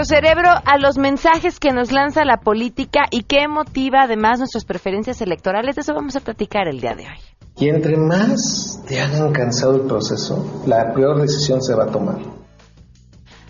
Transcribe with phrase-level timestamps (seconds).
[0.00, 4.64] nuestro cerebro a los mensajes que nos lanza la política y qué motiva además nuestras
[4.64, 5.76] preferencias electorales.
[5.76, 7.18] De eso vamos a platicar el día de hoy.
[7.58, 12.16] Y entre más te hagan cansado el proceso, la peor decisión se va a tomar.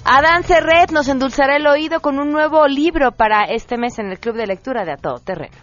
[0.04, 4.18] Adán Serret nos endulzará el oído con un nuevo libro para este mes en el
[4.18, 5.56] Club de Lectura de A Todo Terreno.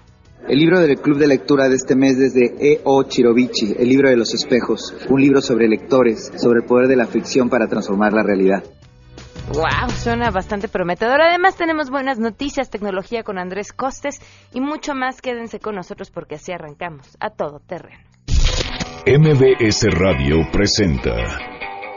[0.48, 3.04] El libro del Club de Lectura de este mes es de E.O.
[3.04, 7.07] Chirovici, El libro de los espejos, un libro sobre lectores, sobre el poder de la
[7.07, 8.63] ficción para transformar la realidad.
[9.53, 11.21] Wow, suena bastante prometedor.
[11.21, 14.20] Además tenemos buenas noticias, tecnología con Andrés Costes
[14.53, 15.21] y mucho más.
[15.21, 18.03] Quédense con nosotros porque así arrancamos a todo terreno.
[19.07, 21.15] MBS Radio presenta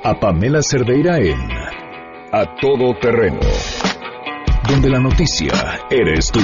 [0.04, 1.40] a Pamela Cerdeira en
[2.32, 3.40] A Todo Terreno,
[4.68, 5.52] donde la noticia
[5.90, 6.40] eres tú.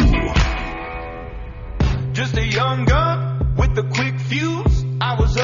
[2.15, 4.85] Just a young gun with a quick fuse.
[5.01, 5.37] I was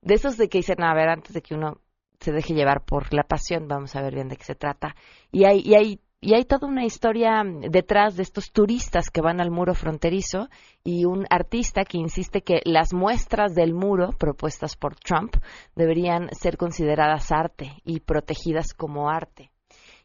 [0.02, 1.82] de esos de que dicen, a ver, antes de que uno
[2.22, 4.96] se deje llevar por la pasión, vamos a ver bien de qué se trata.
[5.32, 9.42] Y hay, y hay, y hay toda una historia detrás de estos turistas que van
[9.42, 10.48] al muro fronterizo
[10.84, 15.36] y un artista que insiste que las muestras del muro propuestas por Trump
[15.76, 19.52] deberían ser consideradas arte y protegidas como arte.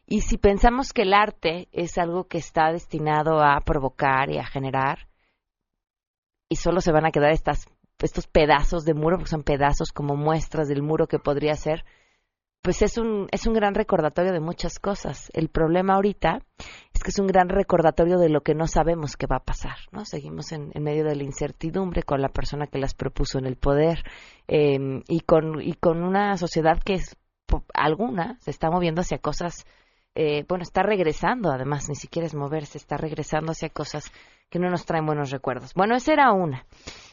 [0.07, 4.45] Y si pensamos que el arte es algo que está destinado a provocar y a
[4.45, 5.07] generar,
[6.49, 7.67] y solo se van a quedar estas,
[7.99, 11.83] estos pedazos de muro, porque son pedazos como muestras del muro que podría ser,
[12.67, 15.31] pues es un, es un gran recordatorio de muchas cosas.
[15.33, 16.41] El problema ahorita
[16.93, 19.77] es que es un gran recordatorio de lo que no sabemos que va a pasar,
[19.93, 20.03] ¿no?
[20.03, 24.03] Seguimos en, medio de la incertidumbre con la persona que las propuso en el poder
[24.49, 27.15] eh, y, con, y con una sociedad que es,
[27.73, 29.65] alguna se está moviendo hacia cosas,
[30.13, 34.11] eh, bueno, está regresando además, ni siquiera es moverse, está regresando hacia cosas
[34.49, 35.73] que no nos traen buenos recuerdos.
[35.73, 36.65] Bueno, esa era una.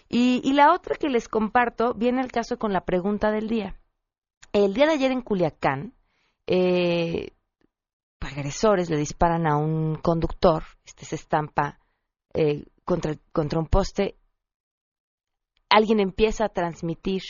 [0.09, 3.77] Y, y la otra que les comparto viene el caso con la pregunta del día.
[4.55, 5.95] El día de ayer en Culiacán,
[6.47, 7.31] eh,
[8.21, 11.81] agresores le disparan a un conductor, este se estampa
[12.35, 13.17] eh, contra,
[13.59, 14.17] un poste,
[15.69, 17.23] alguien empieza a transmitir,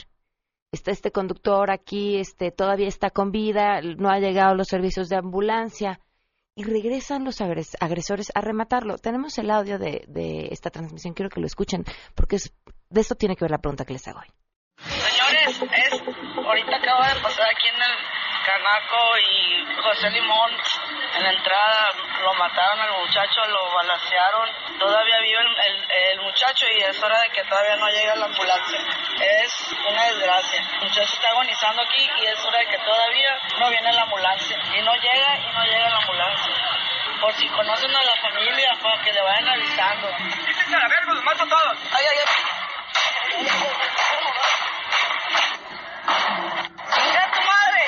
[0.71, 5.17] está este conductor aquí, este todavía está con vida, no ha llegado los servicios de
[5.17, 6.01] ambulancia
[6.55, 8.99] y regresan los agres- agresores a rematarlo.
[8.99, 12.53] Tenemos el audio de, de esta transmisión, quiero que lo escuchen, porque es,
[12.91, 14.29] de esto tiene que ver la pregunta que les hago hoy.
[15.45, 16.03] Es
[16.45, 17.97] ahorita acaba de pasar aquí en el
[18.45, 20.51] Canaco y José Limón
[21.17, 24.51] en la entrada lo mataron al muchacho, lo balacearon.
[24.79, 28.27] Todavía vive el, el- el muchacho y es hora de que todavía no llegue la
[28.27, 28.79] ambulancia.
[29.21, 30.61] Es una desgracia.
[30.61, 34.59] El muchacho está agonizando aquí y es hora de que todavía no viene la ambulancia.
[34.77, 36.53] Y no llega y no llega la ambulancia.
[37.21, 40.09] Por si conocen a la familia, para que le vayan avisando.
[40.47, 41.79] Quítense la verga, los mato a todos.
[41.93, 43.49] Ay, ay, ay.
[46.95, 47.85] ¡Chinga tu madre!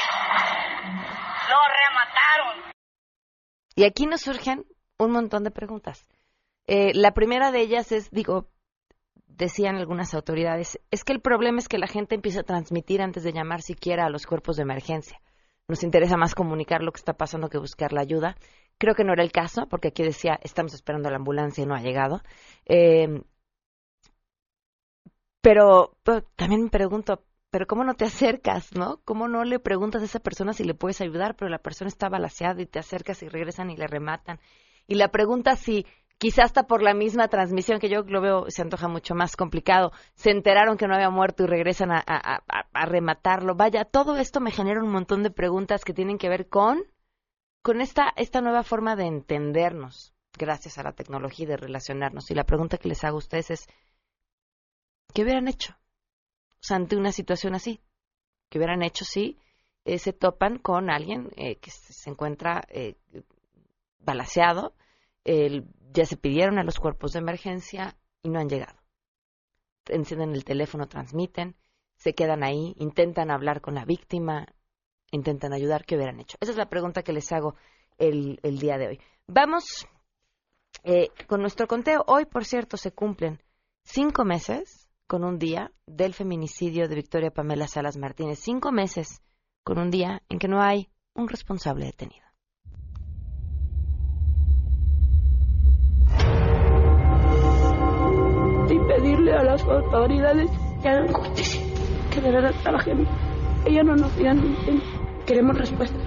[1.50, 2.72] ¡Lo remataron!
[3.74, 4.66] Y aquí nos surgen
[4.98, 6.08] un montón de preguntas.
[6.66, 8.48] Eh, la primera de ellas es, digo,
[9.26, 13.22] decían algunas autoridades, es que el problema es que la gente empieza a transmitir antes
[13.22, 15.20] de llamar siquiera a los cuerpos de emergencia.
[15.68, 18.36] Nos interesa más comunicar lo que está pasando que buscar la ayuda.
[18.78, 21.74] Creo que no era el caso, porque aquí decía, estamos esperando la ambulancia y no
[21.74, 22.22] ha llegado.
[22.66, 23.22] Eh,
[25.46, 25.96] pero,
[26.34, 27.22] también me pregunto,
[27.52, 29.00] pero ¿cómo no te acercas, no?
[29.04, 31.36] ¿Cómo no le preguntas a esa persona si le puedes ayudar?
[31.36, 34.40] Pero la persona está balaseada y te acercas y regresan y le rematan.
[34.88, 35.86] Y la pregunta si
[36.18, 39.92] quizás hasta por la misma transmisión, que yo lo veo, se antoja mucho más complicado,
[40.14, 43.54] se enteraron que no había muerto y regresan a, a- a- a rematarlo.
[43.54, 46.82] Vaya, todo esto me genera un montón de preguntas que tienen que ver con,
[47.62, 52.32] con esta, esta nueva forma de entendernos gracias a la tecnología y de relacionarnos.
[52.32, 53.68] Y la pregunta que les hago a ustedes es,
[55.12, 55.74] ¿Qué hubieran hecho?
[56.54, 57.80] O sea, ante una situación así.
[58.48, 59.38] ¿Qué hubieran hecho si
[59.84, 62.96] eh, se topan con alguien eh, que se encuentra eh,
[63.98, 64.74] balaseado?
[65.92, 68.78] ya se pidieron a los cuerpos de emergencia y no han llegado.
[69.86, 71.56] Encienden el teléfono, transmiten,
[71.96, 74.46] se quedan ahí, intentan hablar con la víctima,
[75.10, 75.84] intentan ayudar.
[75.84, 76.36] ¿Qué hubieran hecho?
[76.40, 77.56] Esa es la pregunta que les hago
[77.98, 79.00] el, el día de hoy.
[79.26, 79.88] Vamos
[80.84, 82.04] eh, con nuestro conteo.
[82.06, 83.42] Hoy, por cierto, se cumplen
[83.82, 88.38] cinco meses con un día del feminicidio de Victoria Pamela Salas Martínez.
[88.40, 89.22] Cinco meses
[89.62, 92.26] con un día en que no hay un responsable detenido.
[98.68, 100.50] y pedirle a las autoridades
[100.82, 101.60] que hagan justicia,
[102.12, 103.06] que de verdad trabajen.
[103.64, 104.82] Ellos no nos digan, "Ven,
[105.24, 105.98] queremos respuesta.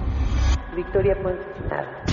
[0.75, 2.09] Victoria Ponce nada.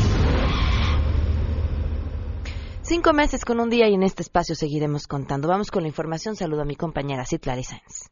[2.88, 5.48] Cinco meses con un día y en este espacio seguiremos contando.
[5.48, 6.36] Vamos con la información.
[6.36, 8.08] Saludo a mi compañera Citlari Sáenz.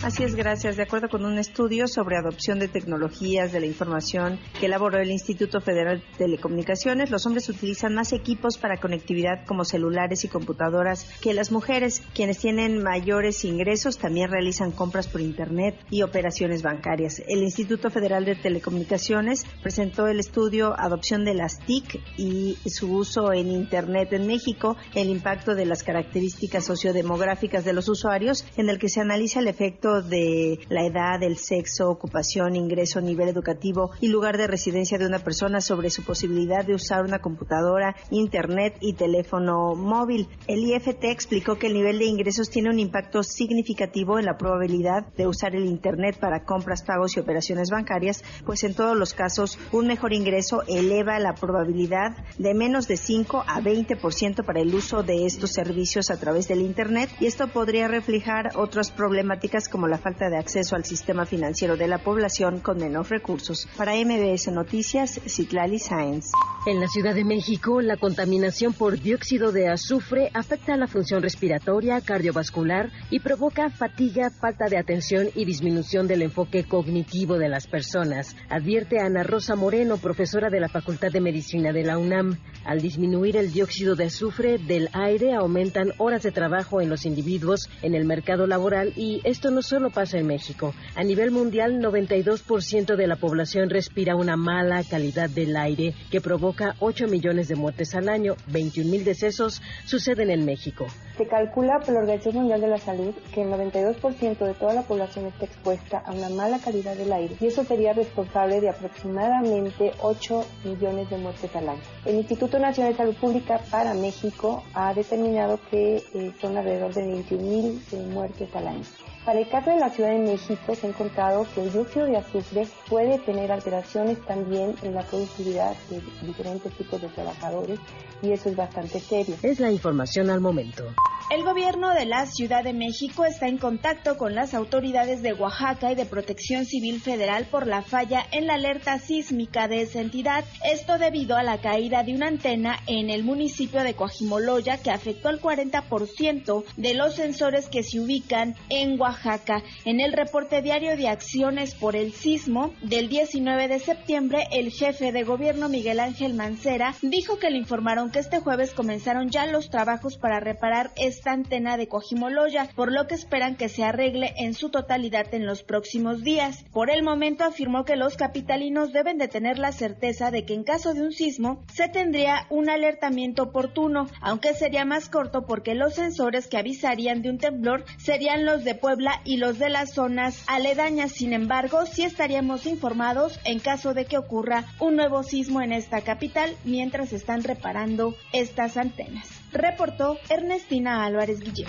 [0.00, 0.76] Así es, gracias.
[0.76, 5.10] De acuerdo con un estudio sobre adopción de tecnologías de la información que elaboró el
[5.10, 11.04] Instituto Federal de Telecomunicaciones, los hombres utilizan más equipos para conectividad como celulares y computadoras
[11.20, 12.00] que las mujeres.
[12.14, 17.20] Quienes tienen mayores ingresos también realizan compras por Internet y operaciones bancarias.
[17.26, 23.32] El Instituto Federal de Telecomunicaciones presentó el estudio Adopción de las TIC y su uso
[23.32, 28.78] en Internet en México, el impacto de las características sociodemográficas de los usuarios, en el
[28.78, 34.08] que se analiza el efecto de la edad, el sexo, ocupación, ingreso, nivel educativo y
[34.08, 38.94] lugar de residencia de una persona sobre su posibilidad de usar una computadora, internet y
[38.94, 40.28] teléfono móvil.
[40.46, 45.06] El IFT explicó que el nivel de ingresos tiene un impacto significativo en la probabilidad
[45.16, 49.58] de usar el internet para compras, pagos y operaciones bancarias, pues en todos los casos
[49.72, 55.02] un mejor ingreso eleva la probabilidad de menos de 5 a 20% para el uso
[55.02, 59.98] de estos servicios a través del internet y esto podría reflejar otras problemáticas como la
[59.98, 63.68] falta de acceso al sistema financiero de la población con menos recursos.
[63.76, 66.32] Para MBS Noticias, Citlali Sáenz.
[66.68, 71.22] En la Ciudad de México, la contaminación por dióxido de azufre afecta a la función
[71.22, 77.66] respiratoria, cardiovascular y provoca fatiga, falta de atención y disminución del enfoque cognitivo de las
[77.66, 82.36] personas, advierte Ana Rosa Moreno, profesora de la Facultad de Medicina de la UNAM.
[82.66, 87.70] Al disminuir el dióxido de azufre del aire, aumentan horas de trabajo en los individuos
[87.80, 90.74] en el mercado laboral y esto no solo pasa en México.
[90.94, 96.57] A nivel mundial, 92% de la población respira una mala calidad del aire que provoca
[96.78, 98.36] 8 millones de muertes al año.
[98.48, 100.86] 21 mil decesos suceden en México.
[101.18, 104.82] Se calcula por la Organización Mundial de la Salud que el 92% de toda la
[104.82, 109.90] población está expuesta a una mala calidad del aire y eso sería responsable de aproximadamente
[110.00, 111.80] 8 millones de muertes al año.
[112.04, 117.04] El Instituto Nacional de Salud Pública para México ha determinado que eh, son alrededor de
[117.04, 117.82] 21 mil
[118.12, 118.84] muertes al año.
[119.24, 122.16] Para el caso de la Ciudad de México se ha encontrado que el dióxido de
[122.16, 127.80] azufre puede tener alteraciones también en la productividad de diferentes tipos de trabajadores
[128.22, 129.34] y eso es bastante serio.
[129.42, 130.84] Es la información al momento.
[131.30, 135.92] El gobierno de la Ciudad de México está en contacto con las autoridades de Oaxaca
[135.92, 140.46] y de Protección Civil Federal por la falla en la alerta sísmica de esa entidad.
[140.64, 145.28] Esto debido a la caída de una antena en el municipio de Coajimoloya que afectó
[145.28, 149.62] al 40% de los sensores que se ubican en Oaxaca.
[149.84, 155.12] En el reporte diario de acciones por el sismo del 19 de septiembre, el jefe
[155.12, 159.68] de gobierno Miguel Ángel Mancera dijo que le informaron que este jueves comenzaron ya los
[159.68, 164.54] trabajos para reparar esta antena de Coajimoloya, por lo que esperan que se arregle en
[164.54, 166.64] su totalidad en los próximos días.
[166.72, 170.64] Por el momento afirmó que los capitalinos deben de tener la certeza de que en
[170.64, 175.94] caso de un sismo se tendría un alertamiento oportuno, aunque sería más corto porque los
[175.94, 180.42] sensores que avisarían de un temblor serían los de Puebla y los de las zonas
[180.46, 181.12] aledañas.
[181.12, 186.00] Sin embargo, sí estaríamos informados en caso de que ocurra un nuevo sismo en esta
[186.00, 189.37] capital mientras están reparando estas antenas.
[189.52, 191.66] Reportó Ernestina Álvarez Guillén.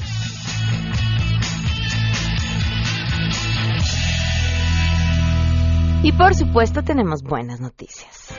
[6.03, 8.33] Y por supuesto tenemos buenas noticias.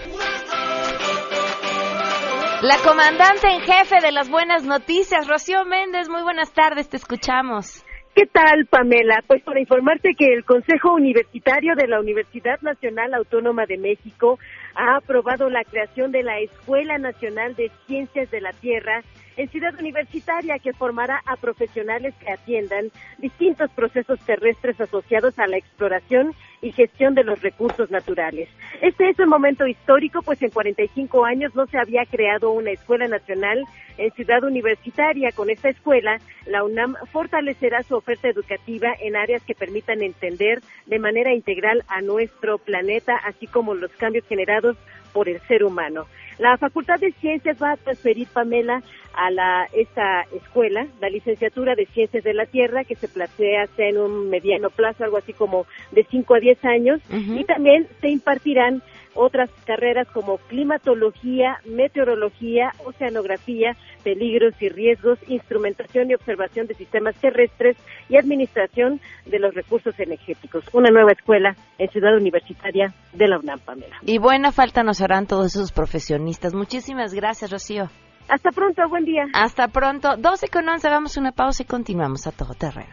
[2.63, 7.85] La comandante en jefe de las buenas noticias, Rocío Méndez, muy buenas tardes, te escuchamos.
[8.15, 9.23] ¿Qué tal, Pamela?
[9.27, 14.39] Pues para informarte que el Consejo Universitario de la Universidad Nacional Autónoma de México
[14.75, 19.03] ha aprobado la creación de la Escuela Nacional de Ciencias de la Tierra
[19.41, 25.57] en Ciudad Universitaria que formará a profesionales que atiendan distintos procesos terrestres asociados a la
[25.57, 28.51] exploración y gestión de los recursos naturales.
[28.83, 33.09] Este es un momento histórico, pues en 45 años no se había creado una escuela
[33.09, 33.65] nacional
[33.97, 35.31] en Ciudad Universitaria.
[35.33, 40.99] Con esta escuela, la UNAM fortalecerá su oferta educativa en áreas que permitan entender de
[40.99, 44.77] manera integral a nuestro planeta, así como los cambios generados
[45.15, 46.07] por el ser humano.
[46.41, 48.83] La Facultad de Ciencias va a transferir, Pamela,
[49.13, 53.99] a la, esta escuela, la licenciatura de Ciencias de la Tierra, que se plantea en
[53.99, 58.83] un mediano plazo, algo así como de 5 a 10 años, y también se impartirán
[59.15, 67.77] otras carreras como climatología, meteorología, oceanografía, peligros y riesgos, instrumentación y observación de sistemas terrestres
[68.09, 70.65] y administración de los recursos energéticos.
[70.73, 73.97] Una nueva escuela en Ciudad Universitaria de la UNAM, Pamela.
[74.03, 76.55] Y buena falta nos harán todos esos profesionistas.
[76.55, 77.91] Muchísimas gracias, Rocío.
[78.29, 79.25] Hasta pronto, buen día.
[79.35, 80.17] Hasta pronto.
[80.17, 82.91] 12 con 11, damos una pausa y continuamos a todo terreno.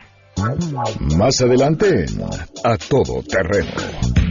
[1.17, 2.05] Más adelante,
[2.63, 4.26] a todo terreno.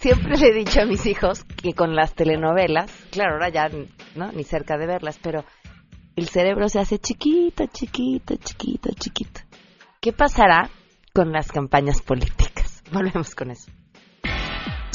[0.00, 3.68] Siempre le he dicho a mis hijos que con las telenovelas, claro, ahora ya
[4.14, 5.44] no ni cerca de verlas, pero
[6.16, 9.42] el cerebro se hace chiquito, chiquito, chiquito, chiquito.
[10.00, 10.70] ¿Qué pasará
[11.12, 12.82] con las campañas políticas?
[12.92, 13.70] Volvemos con eso.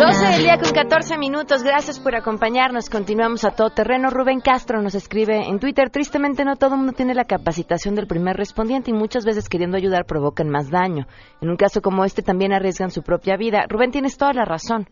[0.00, 1.62] 12 del día con 14 minutos.
[1.62, 2.88] Gracias por acompañarnos.
[2.88, 4.08] Continuamos a todo terreno.
[4.08, 5.90] Rubén Castro nos escribe en Twitter.
[5.90, 10.06] Tristemente no todo mundo tiene la capacitación del primer respondiente y muchas veces queriendo ayudar
[10.06, 11.06] provocan más daño.
[11.42, 13.66] En un caso como este también arriesgan su propia vida.
[13.68, 14.88] Rubén, tienes toda la razón.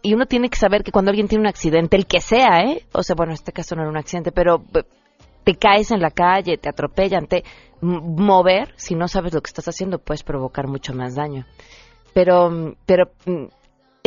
[0.00, 2.86] Y uno tiene que saber que cuando alguien tiene un accidente, el que sea, ¿eh?
[2.92, 4.84] O sea, bueno, en este caso no era un accidente, pero eh,
[5.42, 7.42] te caes en la calle, te atropellan, te
[7.80, 11.46] mover, si no sabes lo que estás haciendo, puedes provocar mucho más daño.
[12.14, 13.10] Pero, pero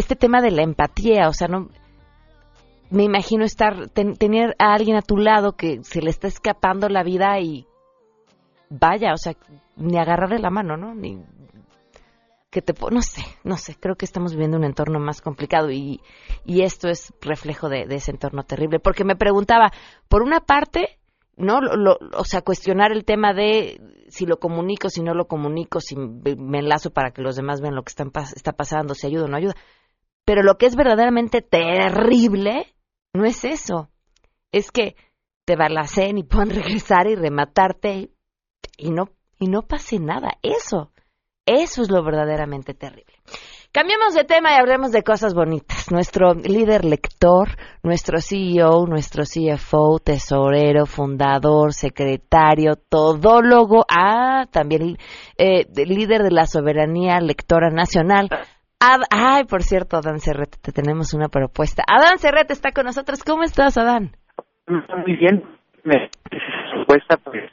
[0.01, 1.70] este tema de la empatía, o sea, no
[2.91, 7.03] me imagino estar tener a alguien a tu lado que se le está escapando la
[7.03, 7.65] vida y
[8.70, 9.34] vaya, o sea,
[9.77, 10.93] ni agarrarle la mano, ¿no?
[10.93, 11.24] Ni
[12.51, 16.01] que te no sé, no sé, creo que estamos viviendo un entorno más complicado y,
[16.43, 19.72] y esto es reflejo de, ese entorno terrible, porque me preguntaba,
[20.10, 21.00] por una parte,
[21.38, 23.79] no, lo, o sea, cuestionar el tema de
[24.10, 27.75] si lo comunico, si no lo comunico, si me enlazo para que los demás vean
[27.75, 29.55] lo que están, está pasando, si ayuda o no ayuda.
[30.31, 32.65] Pero lo que es verdaderamente terrible
[33.13, 33.89] no es eso.
[34.53, 34.95] Es que
[35.45, 38.11] te balacen y puedan regresar y rematarte
[38.77, 39.09] y, no,
[39.39, 40.38] y no pase nada.
[40.41, 40.93] Eso,
[41.45, 43.13] eso es lo verdaderamente terrible.
[43.73, 45.91] Cambiemos de tema y hablemos de cosas bonitas.
[45.91, 47.50] Nuestro líder lector,
[47.83, 54.97] nuestro CEO, nuestro CFO, tesorero, fundador, secretario, todólogo, ah, también
[55.38, 58.29] eh, líder de la soberanía lectora nacional,
[59.09, 61.83] ay, por cierto, Adán Cerrete, te tenemos una propuesta.
[61.88, 63.23] Adán Cerrete está con nosotros.
[63.23, 64.15] ¿Cómo estás, Adán?
[64.67, 65.43] Muy bien.
[65.83, 66.09] Me
[66.73, 67.50] propuesta pues.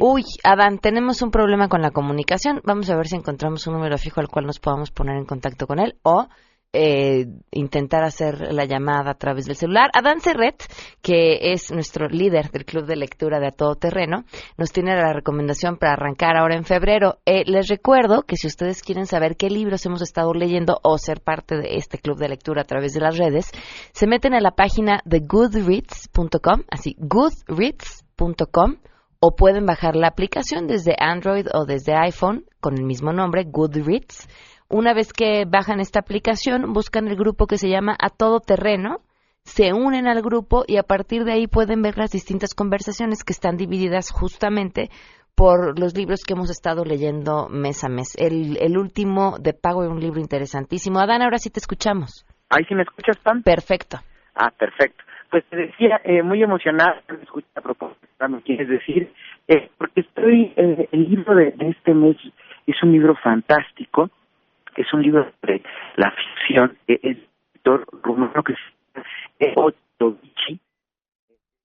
[0.00, 2.60] Uy, Adán, tenemos un problema con la comunicación.
[2.64, 5.66] Vamos a ver si encontramos un número fijo al cual nos podamos poner en contacto
[5.66, 6.28] con él o
[6.72, 9.90] eh, intentar hacer la llamada a través del celular.
[9.92, 10.62] Adán Serret,
[11.02, 14.24] que es nuestro líder del Club de Lectura de A Todo Terreno,
[14.56, 17.18] nos tiene la recomendación para arrancar ahora en febrero.
[17.26, 21.20] Eh, les recuerdo que si ustedes quieren saber qué libros hemos estado leyendo o ser
[21.20, 23.50] parte de este Club de Lectura a través de las redes,
[23.92, 28.76] se meten a la página de goodreads.com, así goodreads.com,
[29.24, 34.28] o pueden bajar la aplicación desde Android o desde iPhone con el mismo nombre, Goodreads
[34.72, 39.00] una vez que bajan esta aplicación, buscan el grupo que se llama A Todo Terreno,
[39.44, 43.32] se unen al grupo y a partir de ahí pueden ver las distintas conversaciones que
[43.32, 44.88] están divididas justamente
[45.34, 48.14] por los libros que hemos estado leyendo mes a mes.
[48.16, 51.00] El, el último de pago es un libro interesantísimo.
[51.00, 52.24] Adán, ahora sí te escuchamos.
[52.48, 53.42] Ahí sí me escuchas, Pam.
[53.42, 53.98] Perfecto.
[54.34, 55.02] Ah, perfecto.
[55.30, 59.12] Pues te decía, eh, muy emocionada, me escucha la propuesta, me quieres decir,
[59.48, 62.16] eh, porque estoy, eh, el libro de, de, este mes
[62.66, 64.10] es un libro fantástico,
[64.76, 65.62] es un libro sobre
[65.96, 69.72] la ficción, es escritor rumano que se llama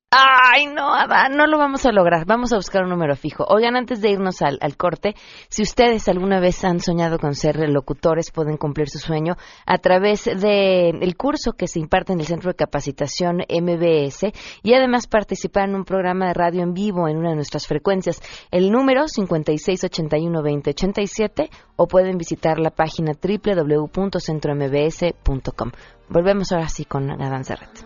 [0.09, 0.89] Ay, no,
[1.31, 2.25] no lo vamos a lograr.
[2.25, 3.43] Vamos a buscar un número fijo.
[3.45, 5.15] Oigan, antes de irnos al, al, corte,
[5.49, 9.35] si ustedes alguna vez han soñado con ser locutores, pueden cumplir su sueño
[9.65, 14.31] a través del el curso que se imparte en el Centro de Capacitación MBS
[14.63, 18.21] y además participar en un programa de radio en vivo en una de nuestras frecuencias.
[18.49, 25.71] El número 56812087 o pueden visitar la página www.centrombs.com.
[26.07, 27.85] Volvemos ahora sí con Adán Serret.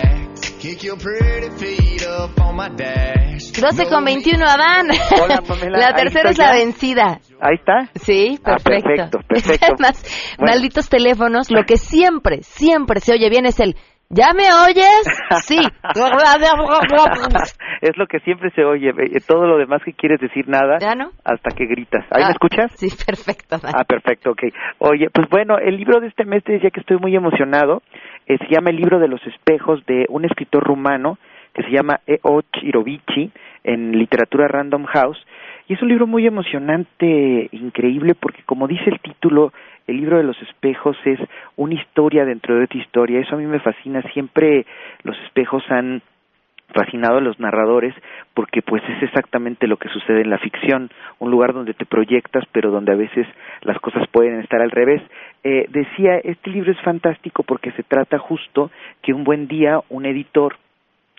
[3.59, 4.89] 12 con 21, Adán.
[5.23, 5.79] Hola, Pamela.
[5.79, 6.55] La tercera es la ya.
[6.59, 7.17] vencida.
[7.39, 7.87] Ahí está.
[7.95, 9.17] Sí, Ah, perfecto.
[9.17, 9.65] perfecto, perfecto.
[9.73, 10.53] Además, Bueno.
[10.53, 13.75] malditos teléfonos, lo que siempre, siempre se oye bien es el
[14.13, 15.03] ¿Ya me oyes?
[15.45, 15.57] Sí.
[17.81, 18.89] es lo que siempre se oye.
[18.89, 20.79] eh, Todo lo demás que quieres decir nada.
[20.81, 21.11] ¿Ya no?
[21.23, 22.03] Hasta que gritas.
[22.11, 22.73] ¿Ahí Ah, me escuchas?
[22.75, 23.55] Sí, perfecto.
[23.55, 23.71] Adán.
[23.73, 24.43] Ah, perfecto, ok.
[24.79, 27.83] Oye, pues bueno, el libro de este mes te decía que estoy muy emocionado.
[28.31, 31.17] Eh, se llama El libro de los espejos de un escritor rumano
[31.53, 32.41] que se llama E.O.
[32.43, 33.29] Chirovici
[33.65, 35.21] en literatura Random House.
[35.67, 39.51] Y es un libro muy emocionante, increíble, porque como dice el título,
[39.85, 41.19] el libro de los espejos es
[41.57, 43.19] una historia dentro de otra historia.
[43.19, 44.01] Eso a mí me fascina.
[44.13, 44.65] Siempre
[45.03, 46.01] los espejos han
[46.73, 47.93] fascinado a los narradores
[48.33, 52.43] porque pues es exactamente lo que sucede en la ficción, un lugar donde te proyectas
[52.51, 53.27] pero donde a veces
[53.61, 55.01] las cosas pueden estar al revés.
[55.43, 60.05] Eh, decía, este libro es fantástico porque se trata justo que un buen día un
[60.05, 60.55] editor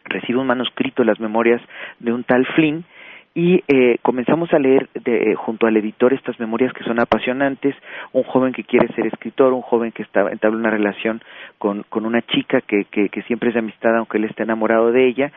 [0.05, 1.61] recibe un manuscrito, las memorias
[2.01, 2.85] de un tal Flynn,
[3.35, 7.75] y eh, comenzamos a leer de, junto al editor estas memorias que son apasionantes,
[8.13, 11.23] un joven que quiere ser escritor, un joven que está, entabla una relación
[11.59, 15.07] con, con una chica que, que, siempre es de amistad aunque él está enamorado de
[15.07, 15.33] ella,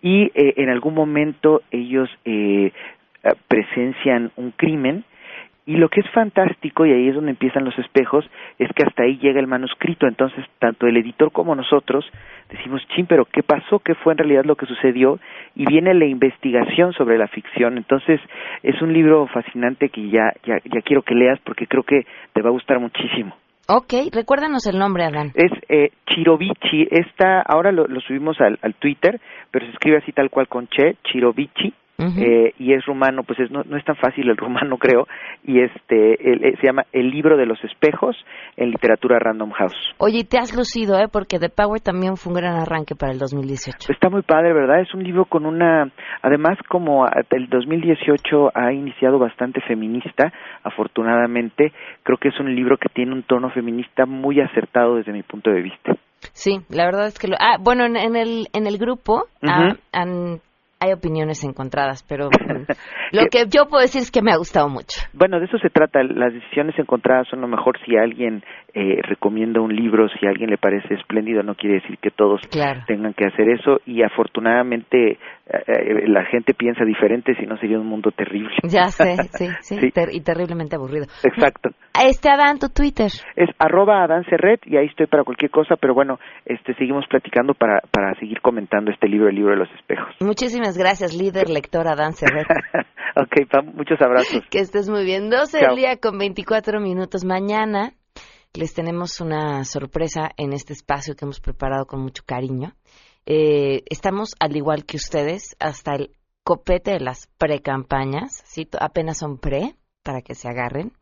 [0.00, 2.72] y eh, en algún momento ellos eh,
[3.22, 5.04] eh, presencian un crimen,
[5.66, 8.28] y lo que es fantástico, y ahí es donde empiezan los espejos,
[8.58, 10.06] es que hasta ahí llega el manuscrito.
[10.06, 12.04] Entonces, tanto el editor como nosotros
[12.50, 13.78] decimos, chin, pero ¿qué pasó?
[13.78, 15.18] ¿Qué fue en realidad lo que sucedió?
[15.54, 17.78] Y viene la investigación sobre la ficción.
[17.78, 18.20] Entonces,
[18.62, 22.42] es un libro fascinante que ya, ya, ya quiero que leas porque creo que te
[22.42, 23.34] va a gustar muchísimo.
[23.66, 25.32] Ok, recuérdanos el nombre, Adán.
[25.34, 26.86] Es eh, Chirovici.
[26.90, 29.18] Esta, ahora lo, lo subimos al, al Twitter,
[29.50, 30.96] pero se escribe así tal cual con Che,
[31.98, 35.06] Eh, y es rumano, pues es, no, no es tan fácil el rumano, creo,
[35.44, 38.16] y este el- eh, se llama El libro de los espejos
[38.56, 39.76] en literatura Random House.
[39.98, 41.06] Oye, y te has lucido, ¿eh?
[41.10, 43.92] Porque The Power también fue un gran arranque para el 2018.
[43.92, 44.80] Está muy padre, ¿verdad?
[44.80, 45.90] Es un libro con una,
[46.22, 50.32] además como el 2018 ha iniciado bastante feminista,
[50.84, 55.22] afortunadamente, creo que es un libro que tiene un tono feminista muy acertado desde mi
[55.22, 55.92] punto de vista.
[56.32, 57.36] Sí, la verdad es que lo...
[57.38, 60.40] Ah, bueno, en, en el, en el grupo ah, han-
[60.84, 64.68] hay opiniones encontradas, pero mm, lo que yo puedo decir es que me ha gustado
[64.68, 65.00] mucho.
[65.12, 66.02] Bueno, de eso se trata.
[66.02, 68.42] Las decisiones encontradas son lo mejor si alguien
[68.74, 72.40] eh, recomienda un libro, si a alguien le parece espléndido, no quiere decir que todos
[72.50, 72.80] Claro.
[72.86, 73.80] tengan que hacer eso.
[73.86, 78.50] Y afortunadamente eh, eh, la gente piensa diferente, si no sería un mundo terrible.
[78.64, 79.90] Ya sé, sí, sí, Sí.
[79.90, 81.06] ter- y terriblemente aburrido.
[81.22, 81.70] Exacto.
[82.04, 83.10] Este Adán, tu Twitter.
[83.36, 87.54] Es arroba Adán Serret y ahí estoy para cualquier cosa, pero bueno, este seguimos platicando
[87.54, 90.12] para, para seguir comentando este libro, el libro de los espejos.
[90.20, 92.46] Muchísimas gracias, líder lector Adán Serret.
[93.16, 94.42] ok, Pam, muchos abrazos.
[94.50, 95.30] que estés muy bien.
[95.30, 95.68] 12 Chao.
[95.68, 97.24] del día con 24 minutos.
[97.24, 97.92] Mañana
[98.54, 102.76] les tenemos una sorpresa en este espacio que hemos preparado con mucho cariño.
[103.26, 108.42] Eh, estamos, al igual que ustedes, hasta el copete de las precampañas.
[108.46, 108.68] ¿sí?
[108.78, 110.92] Apenas son pre, para que se agarren.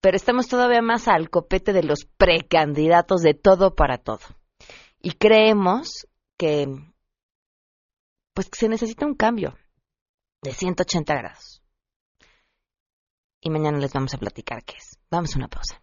[0.00, 4.20] Pero estamos todavía más al copete de los precandidatos de todo para todo.
[5.00, 6.06] Y creemos
[6.38, 6.66] que,
[8.32, 9.54] pues, que se necesita un cambio
[10.42, 11.62] de 180 grados.
[13.42, 14.98] Y mañana les vamos a platicar qué es.
[15.10, 15.82] Vamos a una pausa.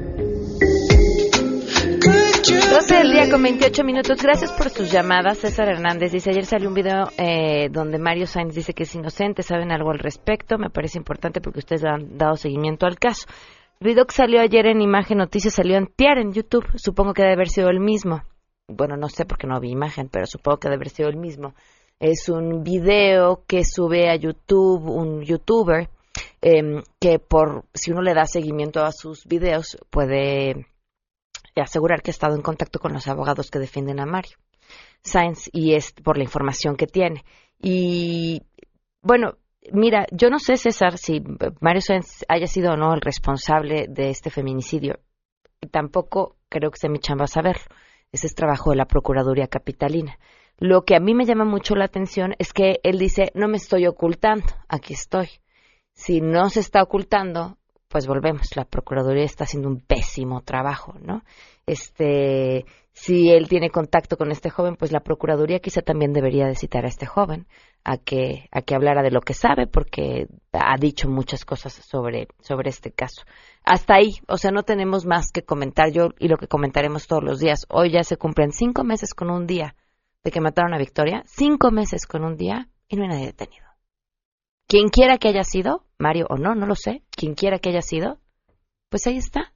[3.29, 4.23] Con 28 minutos.
[4.23, 5.37] Gracias por sus llamadas.
[5.37, 9.43] César Hernández dice, ayer salió un video eh, donde Mario Sainz dice que es inocente.
[9.43, 10.57] ¿Saben algo al respecto?
[10.57, 13.27] Me parece importante porque ustedes han dado seguimiento al caso.
[13.79, 16.65] El video que salió ayer en Imagen Noticias salió en Tiar en YouTube.
[16.75, 18.23] Supongo que debe haber sido el mismo.
[18.67, 21.53] bueno, no sé porque no vi imagen, pero supongo que debe haber sido el mismo.
[21.99, 25.89] Es un video que sube a YouTube un youtuber
[26.41, 30.70] em, que por si uno le da seguimiento a sus videos puede
[31.59, 34.37] asegurar que ha estado en contacto con los abogados que defienden a Mario
[35.03, 37.25] Sainz y es por la información que tiene.
[37.59, 38.43] Y
[39.01, 39.37] bueno,
[39.71, 41.21] mira, yo no sé, César, si
[41.59, 44.99] Mario Sainz haya sido o no el responsable de este feminicidio.
[45.71, 47.63] Tampoco creo que sea mi chamba saberlo.
[48.11, 50.17] Ese es trabajo de la Procuraduría Capitalina.
[50.57, 53.57] Lo que a mí me llama mucho la atención es que él dice, no me
[53.57, 55.29] estoy ocultando, aquí estoy.
[55.93, 57.57] Si no se está ocultando,
[57.91, 61.23] pues volvemos, la Procuraduría está haciendo un pésimo trabajo, ¿no?
[61.65, 66.55] Este, si él tiene contacto con este joven, pues la Procuraduría quizá también debería de
[66.55, 67.47] citar a este joven
[67.83, 72.29] a que, a que hablara de lo que sabe, porque ha dicho muchas cosas sobre,
[72.39, 73.23] sobre este caso.
[73.65, 77.23] Hasta ahí, o sea, no tenemos más que comentar yo y lo que comentaremos todos
[77.23, 77.65] los días.
[77.69, 79.75] Hoy ya se cumplen cinco meses con un día
[80.23, 83.65] de que mataron a Victoria, cinco meses con un día y no hay nadie detenido.
[84.71, 87.83] Quien quiera que haya sido, Mario o no, no lo sé, quien quiera que haya
[87.83, 88.17] sido,
[88.89, 89.53] pues ahí está,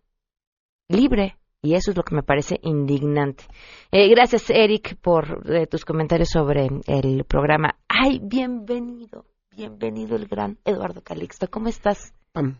[0.87, 3.43] libre, y eso es lo que me parece indignante.
[3.91, 7.75] Eh, gracias, Eric, por eh, tus comentarios sobre el programa.
[7.87, 11.49] Ay, bienvenido, bienvenido el gran Eduardo Calixto.
[11.49, 12.13] ¿Cómo estás?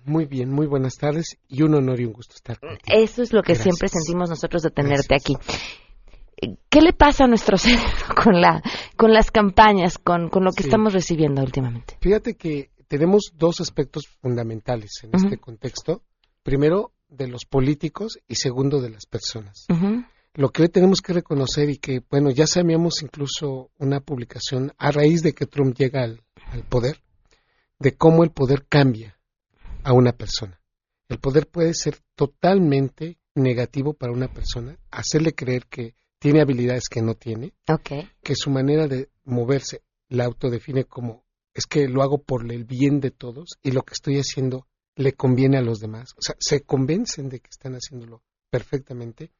[0.05, 2.81] muy bien, muy buenas tardes y un honor y un gusto estar contigo.
[2.87, 5.35] Eso es lo que siempre sentimos nosotros de tenerte aquí.
[6.69, 8.63] ¿Qué le pasa a nuestro cerebro con, la,
[8.97, 11.97] con las campañas, con, con lo que estamos recibiendo últimamente?
[11.99, 16.03] Fíjate que tenemos dos aspectos fundamentales en este contexto.
[16.43, 19.65] Primero, de los políticos y segundo de las personas.
[20.33, 24.91] Lo que hoy tenemos que reconocer y que, bueno, ya sabíamos incluso una publicación a
[24.91, 26.21] raíz de que Trump llega al,
[26.67, 27.01] poder,
[27.79, 29.17] de cómo el poder cambia
[29.83, 30.59] a una persona.
[31.07, 37.01] El poder puede ser totalmente negativo para una persona, hacerle creer que tiene habilidades que
[37.01, 37.53] no tiene,
[38.23, 41.24] que su manera de moverse la autodefine como
[41.55, 45.13] es que lo hago por el bien de todos y lo que estoy haciendo le
[45.13, 46.13] conviene a los demás.
[46.17, 49.31] O sea, se convencen de que están haciéndolo perfectamente.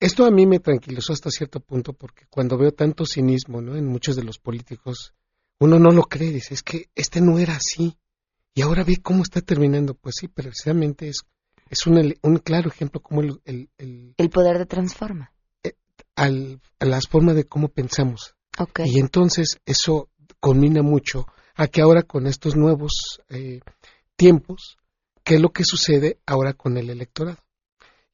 [0.00, 3.76] Esto a mí me tranquilizó hasta cierto punto porque cuando veo tanto cinismo ¿no?
[3.76, 5.14] en muchos de los políticos,
[5.60, 7.96] uno no lo cree, dice, es que este no era así.
[8.52, 9.94] Y ahora ve cómo está terminando.
[9.94, 11.20] Pues sí, precisamente es,
[11.68, 13.68] es un, un claro ejemplo como el, el,
[14.16, 15.32] el, poder de transforma.
[15.62, 15.74] Eh,
[16.16, 18.34] al, a las formas de cómo pensamos.
[18.84, 20.08] Y entonces eso
[20.40, 23.60] combina mucho a que ahora con estos nuevos eh,
[24.16, 24.78] tiempos,
[25.22, 27.38] ¿qué es lo que sucede ahora con el electorado?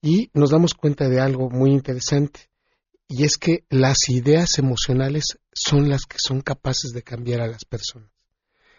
[0.03, 2.51] Y nos damos cuenta de algo muy interesante,
[3.09, 7.65] y es que las ideas emocionales son las que son capaces de cambiar a las
[7.65, 8.11] personas.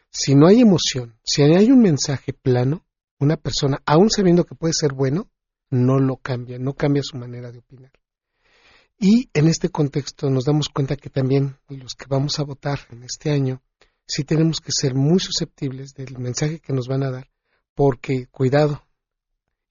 [0.09, 2.85] Si no hay emoción, si hay un mensaje plano,
[3.19, 5.29] una persona, aún sabiendo que puede ser bueno,
[5.69, 7.91] no lo cambia, no cambia su manera de opinar.
[8.99, 13.03] Y en este contexto nos damos cuenta que también los que vamos a votar en
[13.03, 13.61] este año
[14.07, 17.29] sí tenemos que ser muy susceptibles del mensaje que nos van a dar,
[17.75, 18.83] porque cuidado,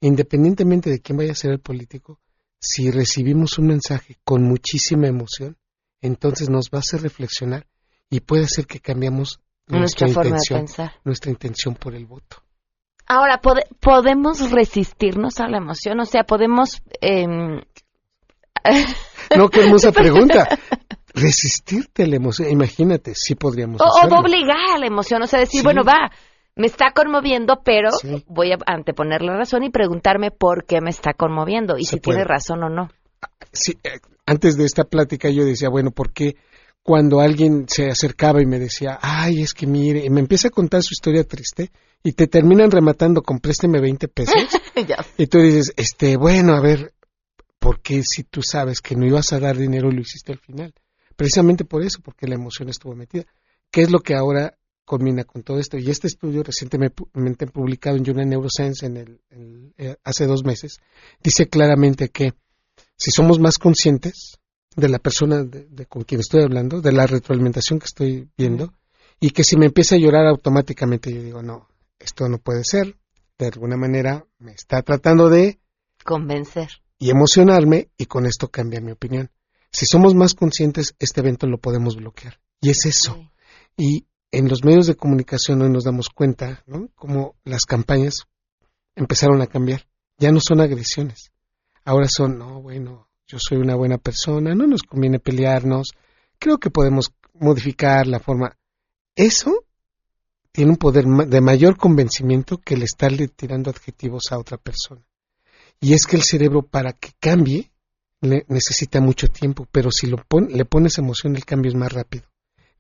[0.01, 2.21] independientemente de quién vaya a ser el político,
[2.61, 5.57] si recibimos un mensaje con muchísima emoción,
[6.01, 7.67] entonces nos va a hacer reflexionar
[8.09, 10.67] y puede ser que cambiemos nuestra, intención,
[11.05, 12.43] nuestra intención por el voto.
[13.09, 13.41] Ahora,
[13.81, 15.99] ¿podemos resistirnos a la emoción?
[16.01, 16.83] O sea, podemos...
[17.01, 17.27] Eh...
[19.37, 20.49] No, qué hermosa pregunta
[21.15, 22.51] resistirte a la emoción.
[22.51, 23.81] Imagínate, sí podríamos.
[23.81, 26.11] O, o obligar a la emoción, o sea, decir, bueno, va,
[26.57, 27.91] me está conmoviendo, pero
[28.27, 32.25] voy a anteponer la razón y preguntarme por qué me está conmoviendo y si tiene
[32.25, 32.91] razón o no.
[33.53, 36.37] Sí, eh, antes de esta plática yo decía, bueno, ¿por qué
[36.83, 40.51] cuando alguien se acercaba y me decía, ay, es que mire, y me empieza a
[40.51, 41.71] contar su historia triste
[42.03, 44.35] y te terminan rematando con présteme 20 pesos?
[45.17, 46.93] Y tú dices, este, bueno, a ver,
[47.67, 50.73] ¿por qué si tú sabes que no ibas a dar dinero lo hiciste al final?
[51.17, 53.25] precisamente por eso, porque la emoción estuvo metida.
[53.71, 55.79] ¿Qué es lo que ahora combina con todo esto?
[55.79, 59.21] Y este estudio recientemente publicado en Journal Neuroscience en el,
[59.79, 60.79] eh, hace dos meses
[61.23, 62.35] dice claramente que
[62.97, 64.39] si somos más conscientes
[64.77, 68.75] de la persona de, con quien estoy hablando, de la retroalimentación que estoy viendo,
[69.19, 71.67] y que si me empieza a llorar automáticamente yo digo, no,
[71.99, 72.95] esto no puede ser,
[73.39, 75.59] de alguna manera me está tratando de
[76.05, 79.31] convencer y emocionarme y con esto cambia mi opinión.
[79.71, 82.41] Si somos más conscientes, este evento lo podemos bloquear.
[82.61, 83.31] Y es eso.
[83.77, 86.89] Y en los medios de comunicación hoy nos damos cuenta, ¿no?
[86.95, 88.27] Cómo las campañas
[88.95, 89.87] empezaron a cambiar.
[90.19, 91.31] Ya no son agresiones.
[91.85, 95.89] Ahora son, no, bueno, yo soy una buena persona, no nos conviene pelearnos.
[96.39, 98.57] Creo que podemos modificar la forma.
[99.15, 99.65] Eso
[100.53, 105.03] tiene un poder de mayor convencimiento que el estarle tirando adjetivos a otra persona.
[105.81, 107.71] Y es que el cerebro, para que cambie,
[108.21, 112.25] necesita mucho tiempo, pero si lo le pones emoción, el cambio es más rápido.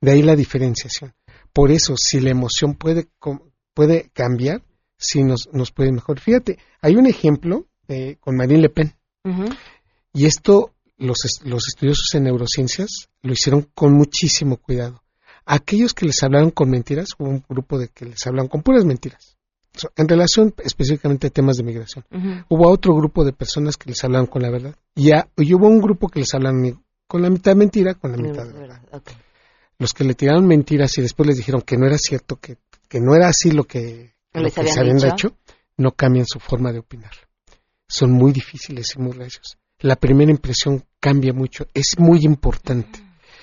[0.00, 1.14] De ahí la diferenciación.
[1.52, 3.08] Por eso, si la emoción puede,
[3.74, 4.62] puede cambiar,
[4.98, 6.20] si nos, nos puede mejor.
[6.20, 8.94] Fíjate, hay un ejemplo eh, con Marine Le Pen.
[10.12, 15.02] Y esto los, los estudiosos en neurociencias lo hicieron con muchísimo cuidado.
[15.44, 18.84] Aquellos que les hablaron con mentiras, hubo un grupo de que les hablaron con puras
[18.84, 19.35] mentiras,
[19.96, 22.04] en relación específicamente a temas de migración.
[22.48, 24.74] Hubo otro grupo de personas que les hablaron con la verdad.
[24.94, 25.12] Y,
[25.54, 28.82] hubo un grupo que les hablaron con la mitad mentira, con la mitad de verdad.
[29.78, 32.56] Los que le tiraron mentiras y después les dijeron que no era cierto, que,
[32.88, 35.36] que no era así lo que, les habían, hecho,
[35.76, 37.12] no cambian su forma de opinar.
[37.86, 39.58] Son muy difíciles y muy recios.
[39.80, 43.00] La primera impresión cambia mucho, es muy importante.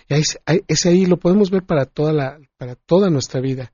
[0.10, 3.72] Y es, es ahí, lo podemos ver para toda, la, para toda nuestra vida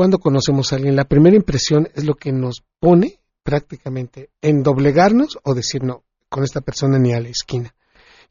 [0.00, 5.38] cuando conocemos a alguien, la primera impresión es lo que nos pone prácticamente en doblegarnos
[5.42, 7.74] o decir no, con esta persona ni a la esquina.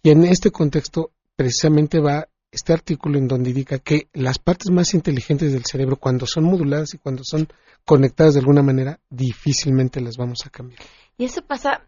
[0.02, 4.96] Y en este contexto precisamente va este artículo en donde indica que las partes más
[4.96, 7.48] inteligentes del cerebro, cuando son moduladas y cuando son
[7.86, 10.82] conectadas de alguna manera, difícilmente las vamos a cambiar.
[11.20, 11.84] Y eso pasa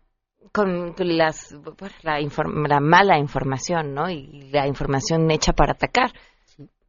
[0.52, 1.56] con las,
[2.04, 4.12] la, la mala información, ¿no?
[4.12, 6.13] Y la información hecha para atacar.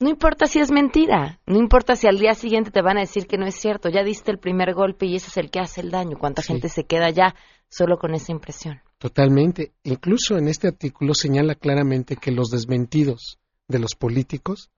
[0.01, 3.27] No importa si es mentira, no importa si al día siguiente te van a decir
[3.27, 5.81] que no es cierto, ya diste el primer golpe y ese es el que hace
[5.81, 7.37] el daño, cuánta gente se queda ya
[7.69, 8.81] solo con esa impresión.
[8.99, 9.73] Totalmente.
[9.85, 14.71] Incluso en este artículo señala claramente que los desmentidos de los políticos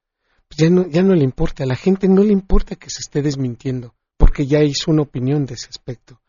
[0.49, 3.01] pues ya no, ya no le importa, a la gente no le importa que se
[3.01, 6.21] esté desmintiendo, porque ya hizo una opinión de ese aspecto.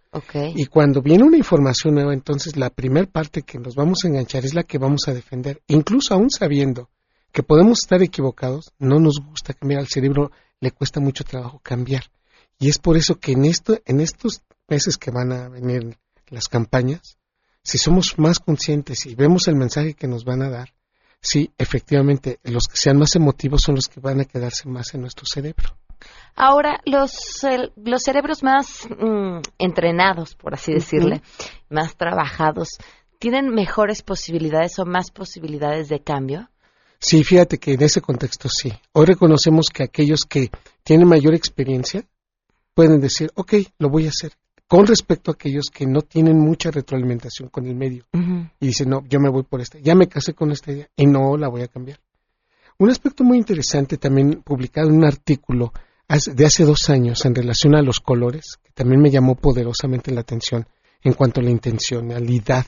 [0.56, 4.46] Y cuando viene una información nueva, entonces la primera parte que nos vamos a enganchar
[4.46, 6.90] es la que vamos a defender, incluso aún sabiendo
[7.36, 12.04] que podemos estar equivocados, no nos gusta cambiar, al cerebro le cuesta mucho trabajo cambiar.
[12.58, 15.98] Y es por eso que en, esto, en estos meses que van a venir
[16.30, 17.18] las campañas,
[17.62, 20.74] si somos más conscientes y vemos el mensaje que nos van a dar,
[21.20, 25.02] sí, efectivamente, los que sean más emotivos son los que van a quedarse más en
[25.02, 25.76] nuestro cerebro.
[26.38, 27.46] Ahora, los,
[27.76, 31.22] los cerebros más mm, entrenados, por así decirle,
[31.68, 32.78] más trabajados,
[33.20, 36.50] ¿tienen mejores posibilidades o más posibilidades de cambio?
[37.00, 38.72] Sí, fíjate que en ese contexto sí.
[38.94, 40.50] Hoy reconocemos que aquellos que
[40.84, 42.04] tienen mayor experiencia
[42.74, 44.34] pueden decir, ok, lo voy a hacer.
[44.68, 48.06] Con respecto a aquellos que no tienen mucha retroalimentación con el medio
[48.60, 51.06] y dicen, no, yo me voy por esta, ya me casé con esta idea y
[51.06, 52.00] no la voy a cambiar.
[52.80, 55.72] Un aspecto muy interesante también publicado en un artículo
[56.08, 60.22] de hace dos años en relación a los colores, que también me llamó poderosamente la
[60.22, 60.68] atención
[61.04, 62.66] en cuanto a la intencionalidad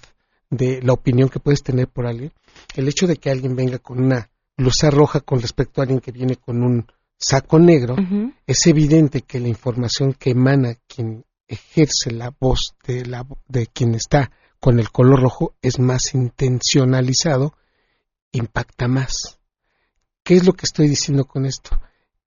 [0.49, 2.31] de la opinión que puedes tener por alguien,
[2.75, 6.11] el hecho de que alguien venga con una blusa roja con respecto a alguien que
[6.11, 7.95] viene con un saco negro,
[8.45, 13.95] es evidente que la información que emana quien ejerce la voz de, la, de quien
[13.95, 17.53] está con el color rojo es más intencionalizado,
[18.31, 19.39] impacta más.
[20.23, 21.79] ¿Qué es lo que estoy diciendo con esto?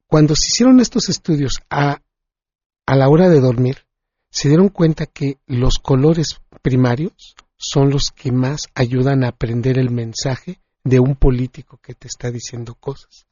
[0.07, 2.01] Cuando se hicieron estos estudios a,
[2.87, 3.79] a la hora de dormir,
[4.31, 9.91] se dieron cuenta que los colores primarios son los que más ayudan a aprender el
[9.91, 13.27] mensaje de un político que te está diciendo cosas.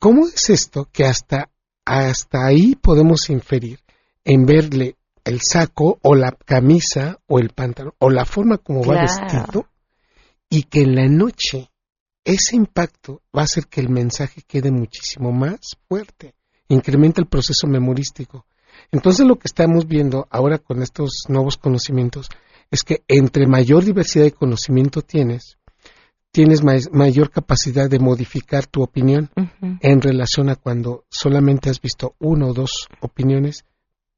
[0.00, 1.48] ¿Cómo es esto que hasta,
[1.84, 3.78] hasta ahí podemos inferir
[4.24, 9.02] en verle el saco o la camisa o el pantalón o la forma como va
[9.02, 9.68] vestido
[10.50, 11.70] y que en la noche
[12.24, 16.34] ese impacto va a hacer que el mensaje quede muchísimo más fuerte,
[16.68, 18.46] incrementa el proceso memorístico.
[18.90, 22.28] Entonces lo que estamos viendo ahora con estos nuevos conocimientos
[22.70, 25.58] es que entre mayor diversidad de conocimiento tienes,
[26.30, 29.30] tienes mayor capacidad de modificar tu opinión
[29.80, 33.64] en relación a cuando solamente has visto una o dos opiniones,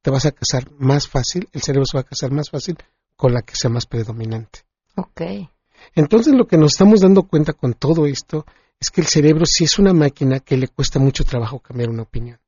[0.02, 2.76] te vas a casar más fácil, el cerebro se va a casar más fácil
[3.16, 4.60] con la que sea más predominante.
[4.96, 5.22] Ok.
[5.94, 8.46] Entonces lo que nos estamos dando cuenta con todo esto
[8.80, 12.02] es que el cerebro sí es una máquina que le cuesta mucho trabajo cambiar una
[12.02, 12.38] opinión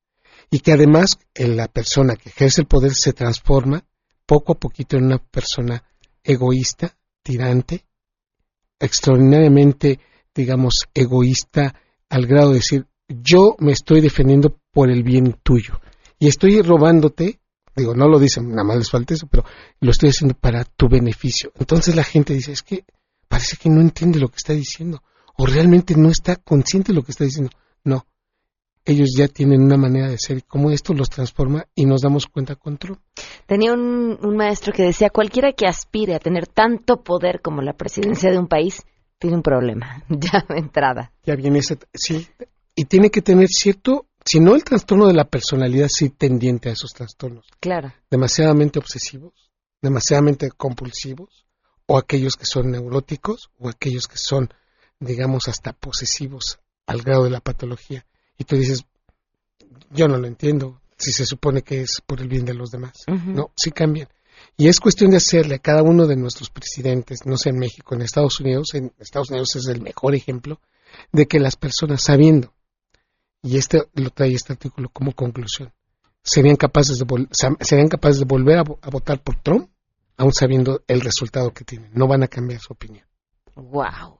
[0.51, 3.85] y que además en la persona que ejerce el poder se transforma
[4.27, 5.85] poco a poquito en una persona
[6.23, 7.85] egoísta, tirante,
[8.79, 10.01] extraordinariamente,
[10.35, 11.75] digamos, egoísta
[12.09, 15.81] al grado de decir, yo me estoy defendiendo por el bien tuyo
[16.19, 17.41] y estoy robándote,
[17.75, 19.45] digo, no lo dicen, nada más les falta eso, pero
[19.81, 21.53] lo estoy haciendo para tu beneficio.
[21.59, 22.85] Entonces la gente dice, es que
[23.29, 25.03] parece que no entiende lo que está diciendo
[25.37, 27.51] o realmente no está consciente de lo que está diciendo.
[27.85, 28.07] No,
[28.85, 32.27] ellos ya tienen una manera de ser y cómo esto los transforma y nos damos
[32.27, 32.99] cuenta control.
[33.47, 38.31] Tenía un, maestro que decía, cualquiera que aspire a tener tanto poder como la presidencia
[38.31, 38.83] de un país,
[39.19, 41.13] tiene un problema, ya de entrada.
[41.25, 42.27] Ya viene ese, sí,
[42.75, 46.73] y tiene que tener cierto, si no el trastorno de la personalidad, sí tendiente a
[46.73, 47.47] esos trastornos.
[47.61, 47.93] Claro.
[48.11, 49.51] Demasiadamente obsesivos,
[49.83, 51.47] demasiadamente compulsivos,
[51.93, 54.49] o aquellos que son neuróticos o aquellos que son,
[55.01, 58.07] digamos, hasta posesivos al grado de la patología.
[58.41, 58.87] Y tú dices,
[59.91, 62.95] yo no lo entiendo, si se supone que es por el bien de los demás.
[63.07, 64.09] No, sí cambian.
[64.57, 67.95] Y es cuestión de hacerle a cada uno de nuestros presidentes, no sé en México,
[67.95, 70.59] en Estados Unidos, en Estados Unidos es el mejor ejemplo,
[71.13, 72.55] de que las personas sabiendo,
[73.43, 75.75] y este lo trae este artículo como conclusión,
[76.23, 77.29] serían capaces de,
[77.61, 79.69] serían capaces de volver a, votar por Trump,
[80.17, 81.91] aún sabiendo el resultado que tienen.
[81.93, 83.05] No van a cambiar su opinión.
[83.55, 84.19] Wow.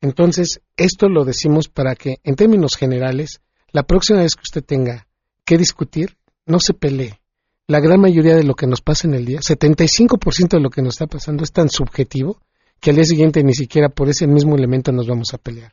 [0.00, 3.40] Entonces, esto lo decimos para que, en términos generales,
[3.72, 5.06] la próxima vez que usted tenga
[5.44, 7.18] que discutir, no se pelee.
[7.66, 10.82] La gran mayoría de lo que nos pasa en el día, 75% de lo que
[10.82, 12.40] nos está pasando es tan subjetivo
[12.80, 15.72] que al día siguiente ni siquiera por ese mismo elemento nos vamos a pelear.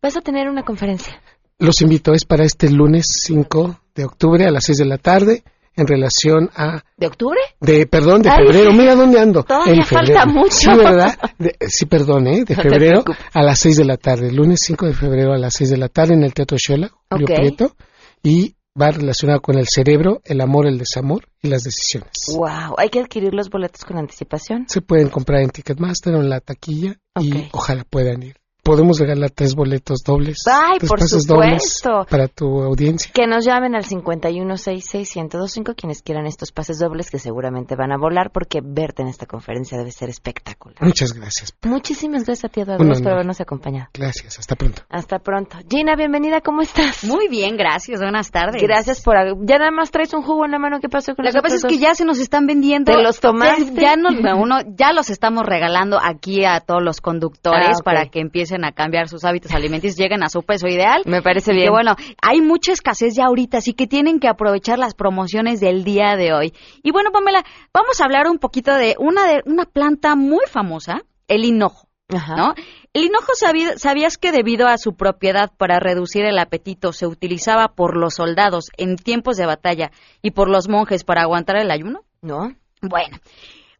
[0.00, 1.20] Vas a tener una conferencia.
[1.58, 5.44] Los invito, es para este lunes 5 de octubre a las 6 de la tarde
[5.76, 6.82] en relación a...
[6.96, 7.40] ¿De octubre?
[7.60, 8.72] De, perdón, de febrero.
[8.72, 9.42] Mira dónde ando.
[9.42, 10.50] Todavía falta mucho.
[10.50, 11.18] Sí, ¿verdad?
[11.66, 12.44] sí, perdón, ¿eh?
[12.44, 14.30] De febrero a las 6 de la tarde.
[14.32, 17.26] Lunes 5 de febrero a las 6 de la tarde en el Teatro Shola, Julio
[17.26, 17.76] Prieto.
[18.22, 22.10] Y va relacionado con el cerebro, el amor, el desamor y las decisiones.
[22.34, 24.66] Wow, hay que adquirir los boletos con anticipación.
[24.68, 29.30] Se pueden comprar en Ticketmaster o en la taquilla y ojalá puedan ir podemos regalar
[29.30, 30.38] tres boletos dobles.
[30.46, 32.06] Ay, por supuesto.
[32.08, 33.10] para tu audiencia.
[33.12, 38.30] Que nos llamen al 5166125 quienes quieran estos pases dobles que seguramente van a volar
[38.32, 40.80] porque verte en esta conferencia debe ser espectacular.
[40.80, 41.54] Muchas gracias.
[41.62, 43.88] Muchísimas gracias a ti, Eduardo, por habernos acompañado.
[43.92, 44.82] Gracias, hasta pronto.
[44.88, 45.58] Hasta pronto.
[45.68, 47.02] Gina, bienvenida, ¿cómo estás?
[47.04, 48.62] Muy bien, gracias, buenas tardes.
[48.62, 49.16] Gracias por...
[49.44, 51.56] Ya nada más traes un jugo en la mano, ¿qué pasó con Lo que pasa
[51.56, 52.92] es que ya se nos están vendiendo.
[52.92, 53.72] ¿Te los tomaste?
[53.80, 53.96] Ya,
[54.36, 58.72] uno, ya los estamos regalando aquí a todos los conductores ah, para que empiecen a
[58.72, 61.02] cambiar sus hábitos alimenticios, lleguen a su peso ideal.
[61.06, 61.66] Me parece bien.
[61.66, 65.84] Que bueno, hay mucha escasez ya ahorita, así que tienen que aprovechar las promociones del
[65.84, 66.52] día de hoy.
[66.82, 71.02] Y bueno, Pamela, vamos a hablar un poquito de una, de, una planta muy famosa,
[71.28, 71.88] el hinojo.
[72.36, 72.54] ¿no?
[72.92, 73.32] El hinojo
[73.76, 78.66] sabías que debido a su propiedad para reducir el apetito se utilizaba por los soldados
[78.76, 82.02] en tiempos de batalla y por los monjes para aguantar el ayuno?
[82.20, 82.54] No.
[82.82, 83.16] Bueno,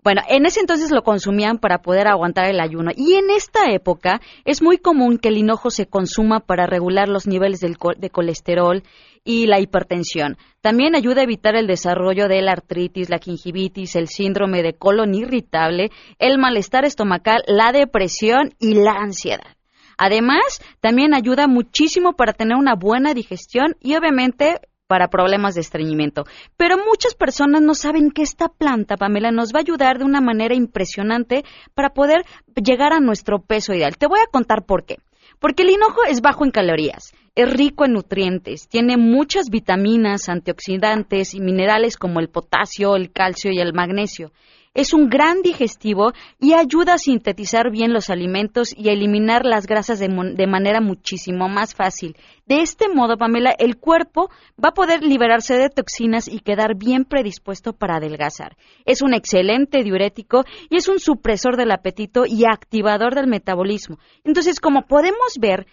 [0.04, 4.20] bueno, en ese entonces lo consumían para poder aguantar el ayuno y en esta época
[4.44, 8.82] es muy común que el hinojo se consuma para regular los niveles de colesterol
[9.24, 10.36] y la hipertensión.
[10.60, 15.14] También ayuda a evitar el desarrollo de la artritis, la gingivitis, el síndrome de colon
[15.14, 19.56] irritable, el malestar estomacal, la depresión y la ansiedad.
[19.98, 24.58] Además, también ayuda muchísimo para tener una buena digestión y obviamente
[24.92, 26.26] para problemas de estreñimiento.
[26.58, 30.20] Pero muchas personas no saben que esta planta, Pamela, nos va a ayudar de una
[30.20, 32.26] manera impresionante para poder
[32.62, 33.96] llegar a nuestro peso ideal.
[33.96, 34.98] Te voy a contar por qué.
[35.40, 41.32] Porque el hinojo es bajo en calorías, es rico en nutrientes, tiene muchas vitaminas, antioxidantes
[41.32, 44.30] y minerales como el potasio, el calcio y el magnesio
[44.74, 49.66] es un gran digestivo y ayuda a sintetizar bien los alimentos y a eliminar las
[49.66, 50.08] grasas de,
[50.46, 52.16] manera muchísimo más fácil.
[52.46, 54.30] De este modo, Pamela, el cuerpo
[54.62, 58.56] va a poder liberarse de toxinas y quedar bien predispuesto para adelgazar.
[58.86, 63.98] Es un excelente diurético y es un supresor del apetito y activador del metabolismo.
[64.24, 65.66] Entonces, como podemos ver,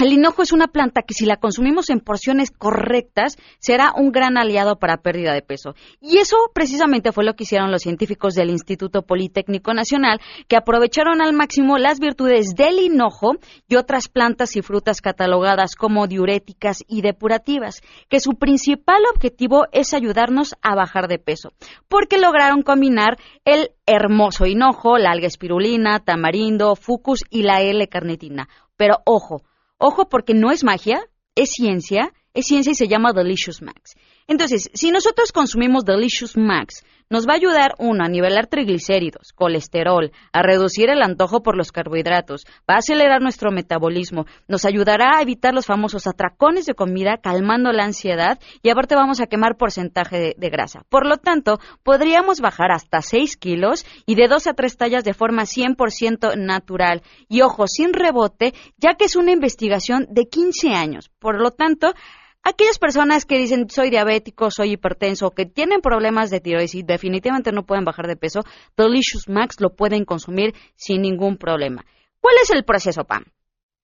[0.00, 4.38] el hinojo es una planta que si la consumimos en porciones correctas será un gran
[4.38, 5.74] aliado para pérdida de peso.
[6.00, 11.20] Y eso precisamente fue lo que hicieron los científicos del Instituto Politécnico Nacional, que aprovecharon
[11.20, 13.32] al máximo las virtudes del hinojo
[13.68, 19.92] y otras plantas y frutas catalogadas como diuréticas y depurativas, que su principal objetivo es
[19.92, 21.52] ayudarnos a bajar de peso,
[21.88, 28.48] porque lograron combinar el hermoso hinojo, la alga espirulina, tamarindo, fucus y la L-carnitina.
[28.76, 29.42] Pero ojo,
[29.82, 31.00] Ojo porque no es magia,
[31.34, 33.96] es ciencia, es ciencia y se llama Delicious Max.
[34.30, 40.12] Entonces, si nosotros consumimos Delicious Max, nos va a ayudar, uno, a nivelar triglicéridos, colesterol,
[40.32, 45.22] a reducir el antojo por los carbohidratos, va a acelerar nuestro metabolismo, nos ayudará a
[45.22, 50.20] evitar los famosos atracones de comida, calmando la ansiedad y aparte vamos a quemar porcentaje
[50.20, 50.84] de, de grasa.
[50.88, 55.12] Por lo tanto, podríamos bajar hasta 6 kilos y de 2 a 3 tallas de
[55.12, 57.02] forma 100% natural.
[57.28, 61.10] Y ojo, sin rebote, ya que es una investigación de 15 años.
[61.18, 61.94] Por lo tanto,
[62.42, 67.52] Aquellas personas que dicen soy diabético, soy hipertenso, que tienen problemas de tiroides y definitivamente
[67.52, 68.40] no pueden bajar de peso,
[68.76, 71.84] Delicious Max lo pueden consumir sin ningún problema.
[72.20, 73.24] ¿Cuál es el proceso, Pam?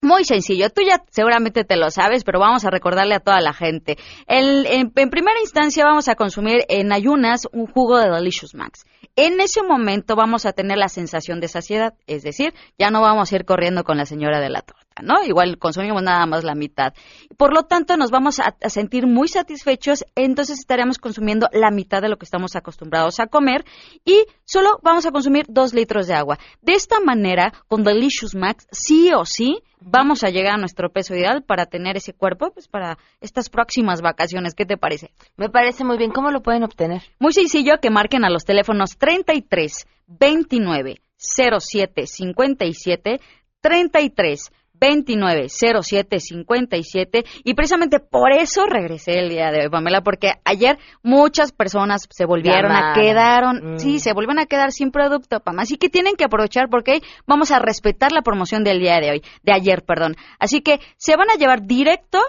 [0.02, 3.52] Muy sencillo, tú ya seguramente te lo sabes, pero vamos a recordarle a toda la
[3.52, 3.96] gente.
[4.26, 8.84] en, primera instancia vamos a consumir en ayunas un jugo de Delicious Max.
[9.16, 13.32] En ese momento vamos a tener la sensación de saciedad, es decir, ya no vamos
[13.32, 14.85] a ir corriendo con la señora de la torta.
[15.02, 15.22] ¿No?
[15.22, 16.94] Igual consumimos nada más la mitad.
[17.36, 22.08] Por lo tanto, nos vamos a, sentir muy satisfechos, entonces estaremos consumiendo la mitad de
[22.08, 23.64] lo que estamos acostumbrados a comer
[24.04, 26.38] y solo vamos a consumir dos litros de agua.
[26.62, 31.14] De esta manera, con Delicious Max, sí o sí, vamos a llegar a nuestro peso
[31.14, 34.54] ideal para tener ese cuerpo, pues para estas próximas vacaciones.
[34.54, 35.12] ¿Qué te parece?
[35.36, 36.10] Me parece muy bien.
[36.10, 37.02] ¿Cómo lo pueden obtener?
[37.18, 43.20] Muy sencillo, que marquen a los teléfonos 33 29 07 57
[43.60, 50.32] 33 29 07 57 y precisamente por eso regresé el día de hoy, Pamela, porque
[50.44, 53.78] ayer muchas personas se volvieron a quedaron, mm.
[53.78, 57.50] sí, se volvieron a quedar sin producto, Pam, así que tienen que aprovechar porque vamos
[57.50, 60.16] a respetar la promoción del día de hoy, de ayer, perdón.
[60.38, 62.20] Así que se van a llevar directo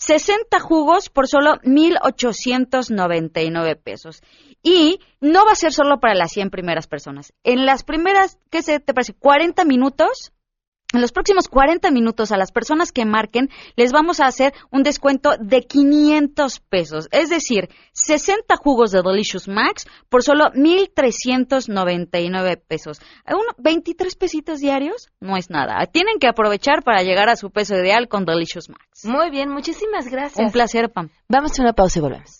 [0.00, 4.22] 60 jugos por solo 1.899 pesos.
[4.62, 7.32] Y no va a ser solo para las 100 primeras personas.
[7.44, 9.12] En las primeras, ¿qué se te parece?
[9.14, 10.32] 40 minutos
[10.92, 14.82] en los próximos 40 minutos a las personas que marquen les vamos a hacer un
[14.82, 23.00] descuento de 500 pesos, es decir, 60 jugos de Delicious Max por solo 1.399 pesos.
[23.58, 25.84] 23 pesitos diarios no es nada.
[25.86, 29.04] Tienen que aprovechar para llegar a su peso ideal con Delicious Max.
[29.04, 30.44] Muy bien, muchísimas gracias.
[30.44, 31.10] Un placer, Pam.
[31.28, 32.39] Vamos a una pausa y volvemos.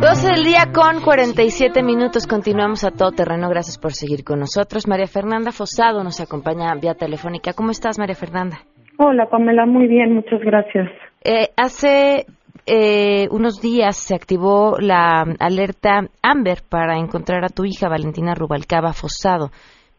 [0.00, 2.26] 12 del día con 47 minutos.
[2.26, 3.48] Continuamos a todo terreno.
[3.48, 4.86] Gracias por seguir con nosotros.
[4.86, 7.54] María Fernanda Fosado nos acompaña vía telefónica.
[7.56, 8.58] ¿Cómo estás, María Fernanda?
[8.98, 9.64] Hola, Pamela.
[9.64, 10.90] Muy bien, muchas gracias.
[11.24, 12.26] Eh, hace
[12.66, 18.92] eh, unos días se activó la alerta Amber para encontrar a tu hija, Valentina Rubalcaba
[18.92, 19.48] Fosado.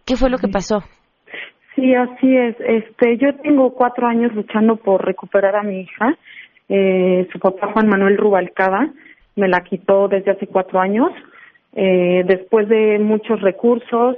[0.06, 0.84] ¿Qué fue lo que pasó?
[1.76, 2.56] Sí, así es.
[2.60, 6.16] Este, yo tengo cuatro años luchando por recuperar a mi hija.
[6.70, 8.89] Eh, su papá Juan Manuel Rubalcaba
[9.38, 11.10] me la quitó desde hace cuatro años.
[11.74, 14.18] Eh, después de muchos recursos,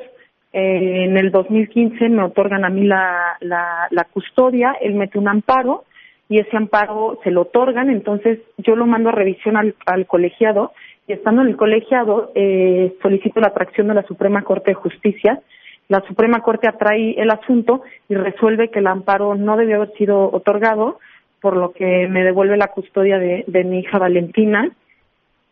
[0.53, 5.83] eh, en el 2015 me otorgan a mí la, la, custodia, él mete un amparo
[6.27, 10.71] y ese amparo se lo otorgan, entonces yo lo mando a revisión al, al colegiado
[11.07, 15.41] y estando en el colegiado eh, solicito la atracción de la Suprema Corte de Justicia.
[15.87, 20.31] La Suprema Corte atrae el asunto y resuelve que el amparo no debió haber sido
[20.31, 20.99] otorgado,
[21.41, 24.71] por lo que me devuelve la custodia de, de mi hija Valentina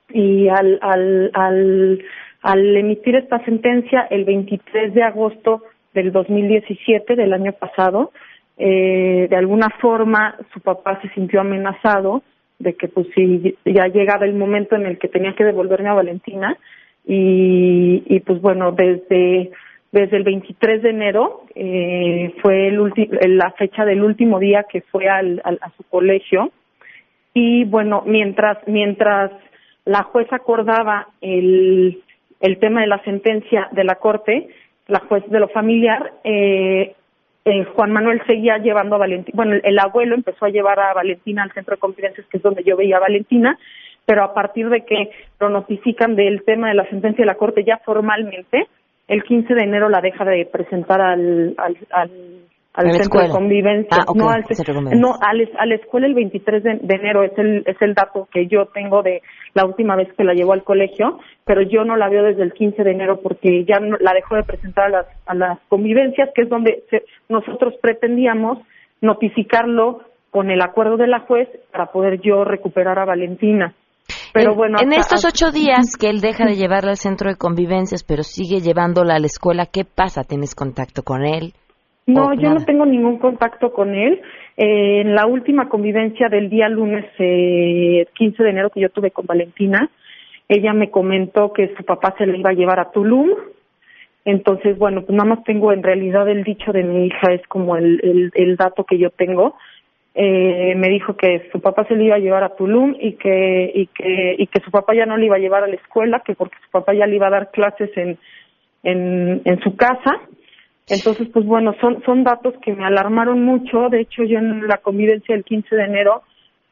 [0.09, 2.03] y al, al, al,
[2.41, 8.11] al emitir esta sentencia el 23 de agosto del 2017 del año pasado,
[8.57, 12.23] eh, de alguna forma su papá se sintió amenazado
[12.59, 15.93] de que pues si ya llegaba el momento en el que tenía que devolverme a
[15.93, 16.57] Valentina
[17.05, 19.51] y, y pues bueno desde
[19.91, 25.07] desde el 23 de enero eh, fue el la fecha del último día que fue
[25.07, 26.51] al, al, a su colegio.
[27.33, 29.31] Y bueno mientras mientras
[29.87, 32.03] la jueza acordaba el,
[32.41, 34.49] el tema de la sentencia de la Corte,
[34.87, 36.93] la juez de lo familiar, eh,
[37.45, 41.43] eh, Juan Manuel seguía llevando a Valentina, bueno, el, abuelo empezó a llevar a Valentina
[41.43, 43.57] al centro de confidencias, que es donde yo veía a Valentina,
[44.05, 47.63] pero a partir de que lo notifican del tema de la sentencia de la Corte
[47.63, 48.67] ya formalmente,
[49.07, 52.11] el 15 de enero la deja de presentar al, al, al
[52.77, 53.97] al centro de convivencia.
[53.99, 54.43] Ah, no, al,
[54.93, 58.67] no a, la, escuela el 23 de, enero es el, es el dato que yo
[58.67, 59.23] tengo de
[59.55, 62.53] la última vez que la llevó al colegio, pero yo no la veo desde el
[62.53, 66.43] 15 de enero porque ya la dejó de presentar a las, a las convivencias, que
[66.43, 66.83] es donde
[67.29, 68.59] nosotros pretendíamos
[69.01, 73.73] notificarlo con el acuerdo de la juez para poder yo recuperar a Valentina.
[74.33, 77.37] Pero en, bueno, en estos ocho días que él deja de llevarla al centro de
[77.37, 80.23] convivencias, pero sigue llevándola a la escuela, ¿qué pasa?
[80.23, 81.53] ¿Tienes contacto con él?
[82.07, 84.21] No, yo no tengo ningún contacto con él.
[84.55, 89.11] Eh, en la última convivencia del día lunes eh, 15 de enero que yo tuve
[89.11, 89.89] con Valentina,
[90.47, 93.31] ella me comentó que su papá se le iba a llevar a Tulum.
[94.23, 97.75] Entonces, bueno, pues nada más tengo en realidad el dicho de mi hija, es como
[97.75, 99.55] el, el, el dato que yo tengo.
[100.15, 103.69] Eh, me dijo que su papá se le iba a llevar a Tulum y que,
[103.75, 106.23] y que, y que su papá ya no le iba a llevar a la escuela,
[106.25, 108.17] que porque su papá ya le iba a dar clases en,
[108.83, 110.21] en, en su casa
[110.87, 113.89] entonces, pues bueno, son, datos que me alarmaron mucho.
[113.89, 116.23] De hecho, yo en la convivencia del 15 de enero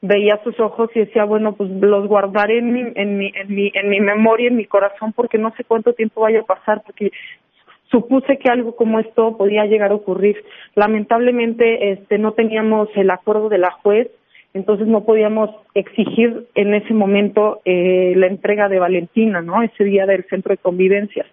[0.02, 3.72] veía sus ojos y decía, bueno, pues los guardaré en mi, en mi, en mi,
[3.74, 7.12] en mi memoria, en mi corazón, porque no sé cuánto tiempo vaya a pasar, porque
[7.92, 10.44] supuse que algo como esto podía llegar a ocurrir.
[10.76, 14.10] Lamentablemente, este, no teníamos el acuerdo de la juez
[14.56, 19.62] entonces no podíamos exigir en ese momento eh, la entrega de Valentina, ¿no?
[19.62, 21.28] Ese día del centro de convivencias.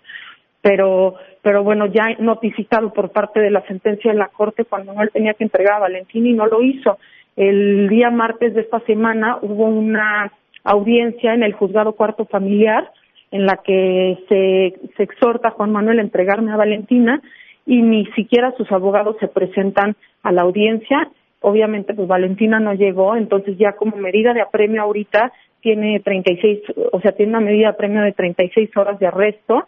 [0.62, 5.02] Pero, pero bueno, ya notificado por parte de la sentencia de la Corte cuando no
[5.02, 6.98] él tenía que entregar a Valentina y no lo hizo.
[7.36, 10.32] El día martes de esta semana hubo una
[10.64, 12.90] audiencia en el juzgado cuarto familiar
[13.32, 17.20] en la que se, se exhorta a Juan Manuel a entregarme a Valentina
[17.66, 21.08] y ni siquiera sus abogados se presentan a la audiencia.
[21.40, 26.60] Obviamente, pues Valentina no llegó, entonces ya como medida de apremio ahorita tiene 36,
[26.92, 29.64] o sea, tiene una medida de apremio de 36 horas de arresto.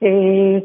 [0.00, 0.64] Eh,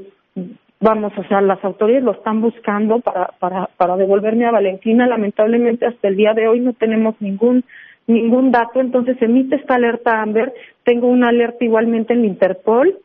[0.80, 5.08] vamos, o sea, las autoridades lo están buscando para, para, para devolverme a Valentina.
[5.08, 7.64] Lamentablemente, hasta el día de hoy no tenemos ningún
[8.10, 10.52] ningún dato, entonces emite esta alerta Amber,
[10.84, 12.98] tengo una alerta igualmente en Interpol,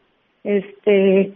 [0.43, 1.33] este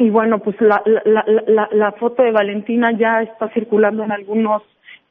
[0.00, 4.62] y bueno, pues la, la, la, la, foto de Valentina ya está circulando en algunos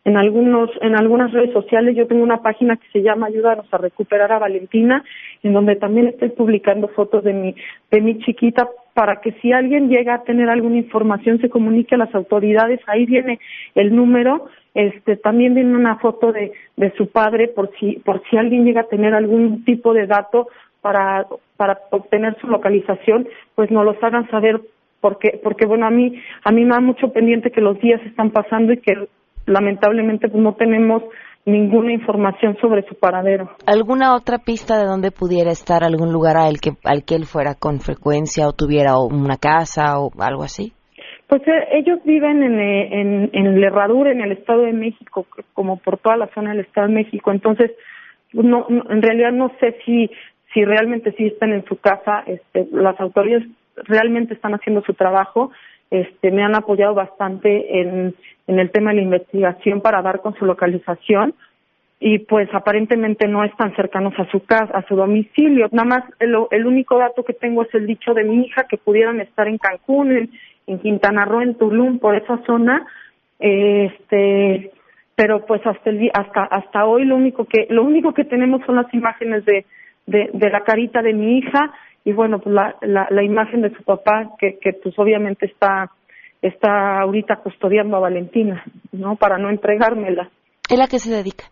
[0.06, 1.96] en algunos en algunas redes sociales.
[1.96, 5.04] Yo tengo una página que se llama ayúdanos a recuperar a Valentina
[5.44, 7.56] en donde también estoy publicando fotos de mi
[7.92, 12.00] de mi chiquita para que si alguien llega a tener alguna información se comunique a
[12.00, 13.40] las autoridades ahí viene
[13.76, 18.38] el número este también viene una foto de de su padre por si por si
[18.38, 20.48] alguien llega a tener algún tipo de dato
[20.82, 21.28] para
[21.58, 24.62] para obtener su localización pues nos los hagan saber
[25.00, 28.32] porque porque bueno a mí a mí me da mucho pendiente que los días están
[28.32, 29.08] pasando y que
[29.46, 31.04] lamentablemente pues, no tenemos
[31.48, 33.50] ninguna información sobre su paradero.
[33.66, 37.56] ¿Alguna otra pista de dónde pudiera estar algún lugar al que al que él fuera
[37.56, 40.74] con frecuencia o tuviera una casa o algo así?
[41.28, 45.78] Pues eh, ellos viven en, eh, en, en Herradura, en el Estado de México, como
[45.78, 47.32] por toda la zona del Estado de México.
[47.32, 47.72] Entonces,
[48.34, 50.10] no, en realidad no sé si
[50.54, 52.24] si realmente sí están en su casa.
[52.26, 55.52] Este, las autoridades realmente están haciendo su trabajo.
[55.90, 58.14] Este, me han apoyado bastante en,
[58.48, 61.34] en el tema de la investigación para dar con su localización
[62.00, 65.68] y pues aparentemente no están cercanos a su casa, a su domicilio.
[65.72, 68.78] Nada más el, el único dato que tengo es el dicho de mi hija que
[68.78, 70.30] pudieran estar en Cancún, en,
[70.68, 72.86] en Quintana Roo, en Tulum, por esa zona.
[73.40, 74.72] Este,
[75.16, 78.76] pero pues hasta el hasta hasta hoy lo único que lo único que tenemos son
[78.76, 79.66] las imágenes de
[80.06, 81.72] de, de la carita de mi hija
[82.08, 85.92] y bueno, pues la, la, la imagen de su papá, que, que pues obviamente está,
[86.42, 89.18] está ahorita custodiando a Valentina, ¿no?
[89.18, 90.30] Para no entregármela.
[90.70, 91.52] ¿Él a qué se dedica?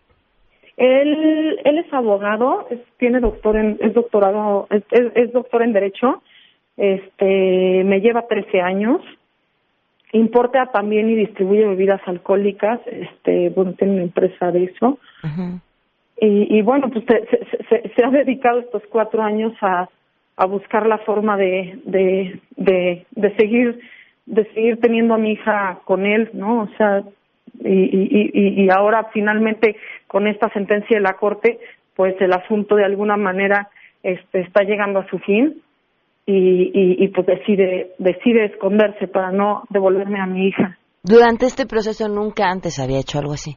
[0.78, 6.24] Él, él es abogado, es, tiene doctor en, es doctorado, es, es, doctor en Derecho,
[6.78, 9.02] este, me lleva 13 años,
[10.14, 15.00] importa también y distribuye bebidas alcohólicas, este, bueno, tiene una empresa de eso.
[16.22, 17.28] y, y bueno, pues se,
[17.68, 19.90] se, se ha dedicado estos cuatro años a,
[20.38, 23.80] a buscar la forma de, de, de, seguir
[24.26, 26.64] de seguir teniendo a mi hija con él, ¿no?
[26.64, 27.04] O sea,
[27.64, 29.76] y, y, y, ahora finalmente
[30.08, 31.60] con esta sentencia de la Corte,
[31.96, 33.70] pues el asunto de alguna manera
[34.04, 35.62] este, está llegando a su fin
[36.26, 40.78] y, y, y pues decide, decide esconderse para no devolverme a mi hija.
[41.04, 43.56] Durante este proceso nunca antes había hecho algo así.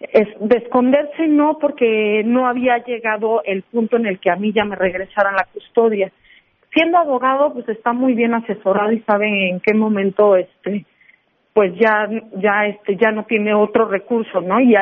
[0.00, 4.52] Es, de esconderse no, porque no había llegado el punto en el que a mí
[4.52, 6.12] ya me regresaran la custodia.
[6.72, 10.84] Siendo abogado, pues está muy bien asesorado y sabe en qué momento, este,
[11.52, 14.60] pues ya, ya, este, ya no tiene otro recurso, ¿no?
[14.60, 14.74] Y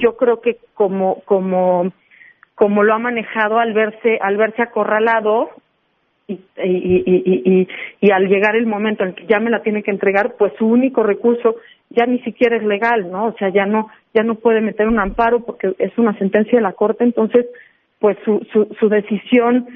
[0.00, 1.92] yo creo que como, como,
[2.56, 5.50] como lo ha manejado al verse, al verse acorralado,
[6.28, 7.68] y, y, y,
[8.00, 10.66] y al llegar el momento en que ya me la tiene que entregar, pues su
[10.66, 11.56] único recurso
[11.90, 13.26] ya ni siquiera es legal, ¿no?
[13.26, 16.62] O sea, ya no, ya no puede meter un amparo porque es una sentencia de
[16.62, 17.46] la Corte, entonces,
[17.98, 19.66] pues su, su, su decisión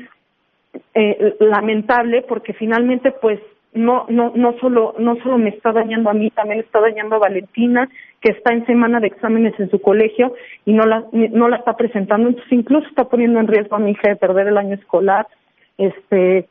[0.95, 3.38] eh, lamentable porque finalmente, pues,
[3.72, 7.20] no, no, no solo, no solo me está dañando a mí, también está dañando a
[7.20, 7.88] Valentina,
[8.20, 10.34] que está en semana de exámenes en su colegio
[10.64, 13.93] y no la, no la está presentando, entonces incluso está poniendo en riesgo a mi
[13.93, 15.28] hija de perder el año escolar,
[15.78, 16.49] este,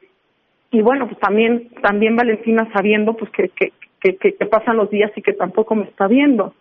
[0.72, 5.12] y bueno, pues también, también Valentina sabiendo, pues que, que, que, que, pasan los días
[5.16, 6.54] y que tampoco me está viendo.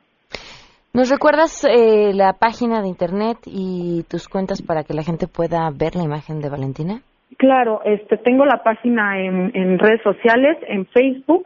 [0.95, 5.69] ¿Nos recuerdas eh, la página de internet y tus cuentas para que la gente pueda
[5.71, 7.03] ver la imagen de Valentina?
[7.37, 11.45] Claro, este, tengo la página en, en redes sociales, en Facebook,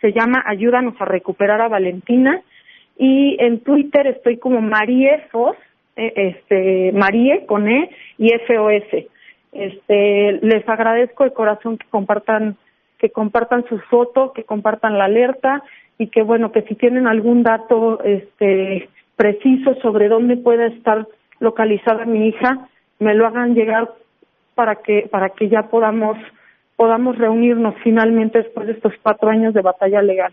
[0.00, 2.40] se llama Ayúdanos a recuperar a Valentina
[2.96, 5.56] y en Twitter estoy como Marie Fos,
[5.96, 9.06] eh, este, Marie con E y FOS.
[9.52, 12.56] Este, les agradezco de corazón que compartan
[12.98, 15.62] que compartan su foto, que compartan la alerta
[15.98, 21.06] y que bueno, que si tienen algún dato este preciso sobre dónde pueda estar
[21.38, 22.68] localizada mi hija,
[22.98, 23.90] me lo hagan llegar
[24.54, 26.16] para que para que ya podamos
[26.76, 30.32] podamos reunirnos finalmente después de estos cuatro años de batalla legal.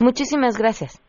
[0.00, 1.02] Muchísimas gracias.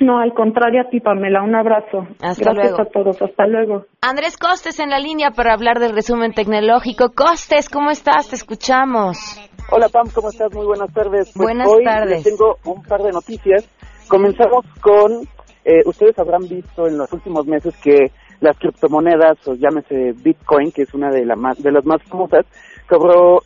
[0.00, 1.42] No, al contrario a ti, Pamela.
[1.42, 2.08] Un abrazo.
[2.20, 3.20] Hasta Gracias a todos.
[3.22, 3.84] Hasta luego.
[4.00, 7.10] Andrés Costes en la línea para hablar del resumen tecnológico.
[7.14, 8.28] Costes, ¿cómo estás?
[8.28, 9.38] Te escuchamos.
[9.70, 10.52] Hola Pam, ¿cómo estás?
[10.54, 11.32] Muy buenas tardes.
[11.34, 12.22] Pues buenas hoy tardes.
[12.22, 13.68] tengo un par de noticias.
[14.08, 15.22] Comenzamos con,
[15.64, 20.82] eh, ustedes habrán visto en los últimos meses que las criptomonedas, o llámese Bitcoin, que
[20.82, 22.44] es una de, la más, de las más famosas,
[22.88, 23.40] cobró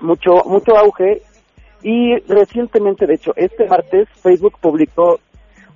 [0.00, 1.22] mucho, mucho auge
[1.82, 5.20] y recientemente, de hecho, este martes Facebook publicó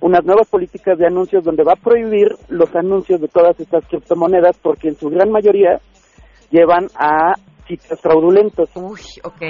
[0.01, 4.57] unas nuevas políticas de anuncios donde va a prohibir los anuncios de todas estas criptomonedas
[4.61, 5.79] porque en su gran mayoría
[6.51, 7.33] llevan a
[7.67, 8.69] sitios fraudulentos.
[8.75, 9.41] Uy, ok.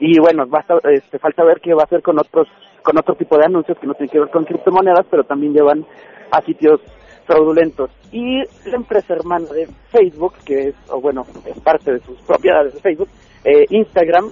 [0.00, 2.48] Y bueno, basta, este, falta ver qué va a hacer con otros
[2.82, 5.84] con otro tipo de anuncios que no tienen que ver con criptomonedas, pero también llevan
[6.30, 6.80] a sitios
[7.26, 7.90] fraudulentos.
[8.12, 12.74] Y la empresa hermana de Facebook, que es, o bueno, es parte de sus propiedades
[12.74, 13.08] de Facebook,
[13.44, 14.30] eh, Instagram,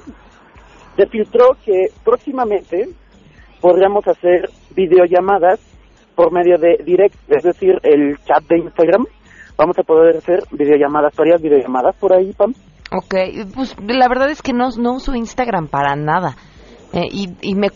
[0.96, 2.88] se filtró que próximamente
[3.60, 5.58] podríamos hacer videollamadas
[6.14, 9.04] por medio de direct, es decir, el chat de Instagram.
[9.56, 12.52] Vamos a poder hacer videollamadas, varias videollamadas por ahí, Pam.
[12.92, 13.14] Ok,
[13.54, 16.36] pues la verdad es que no, no uso Instagram para nada.
[16.92, 17.68] Eh, y, y me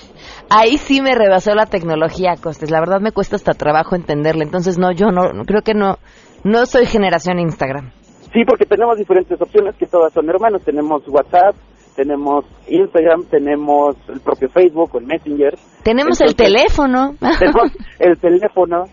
[0.50, 2.70] ahí sí me rebasó la tecnología, Costes.
[2.70, 4.44] La verdad me cuesta hasta trabajo entenderle.
[4.44, 5.96] Entonces, no, yo no, creo que no,
[6.44, 7.90] no soy generación Instagram.
[8.32, 10.62] Sí, porque tenemos diferentes opciones que todas son hermanos.
[10.62, 11.56] Tenemos WhatsApp,
[11.94, 15.54] tenemos Instagram, tenemos el propio Facebook o el Messenger.
[15.82, 17.14] Tenemos el teléfono.
[17.38, 18.84] Tenemos el teléfono.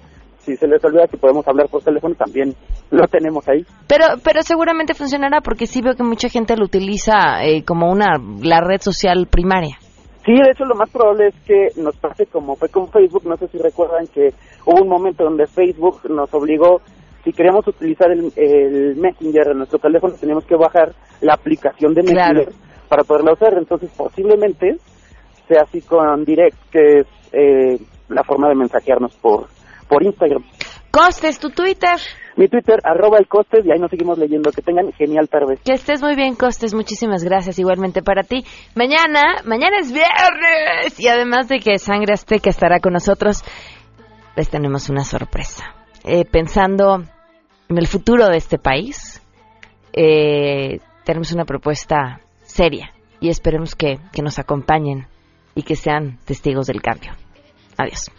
[0.44, 2.54] Si se les olvida que podemos hablar por teléfono, también
[2.92, 3.66] lo tenemos ahí.
[3.88, 8.18] Pero, pero seguramente funcionará porque sí veo que mucha gente lo utiliza eh, como una
[8.42, 9.78] la red social primaria.
[10.26, 13.26] Sí, de hecho lo más probable es que nos pase como fue con Facebook.
[13.26, 14.34] No sé si recuerdan que
[14.66, 16.82] hubo un momento donde Facebook nos obligó,
[17.24, 22.04] si queríamos utilizar el, el Messenger en nuestro teléfono, teníamos que bajar la aplicación de
[22.04, 22.50] Messenger
[22.88, 23.54] para poderla usar.
[23.58, 24.78] Entonces posiblemente
[25.48, 27.78] sea así con Direct, que es eh,
[28.10, 29.48] la forma de mensajearnos por,
[29.84, 30.44] por Instagram.
[30.92, 31.98] Costes, tu Twitter.
[32.38, 34.52] Mi Twitter, arroba el Costes, y ahí nos seguimos leyendo.
[34.52, 35.58] Que tengan genial tarde.
[35.64, 36.74] Que estés muy bien, Costes.
[36.74, 37.58] Muchísimas gracias.
[37.60, 38.46] Igualmente para ti.
[38.76, 41.00] Mañana, mañana es viernes.
[41.00, 43.44] Y además de que Sangre Azteca estará con nosotros,
[44.36, 45.76] les tenemos una sorpresa.
[46.04, 47.04] Eh, pensando
[47.70, 49.22] en el futuro de este país,
[49.94, 55.08] eh, tenemos una propuesta seria y esperemos que, que nos acompañen
[55.56, 57.14] y que sean testigos del cambio.
[57.78, 58.12] Adiós.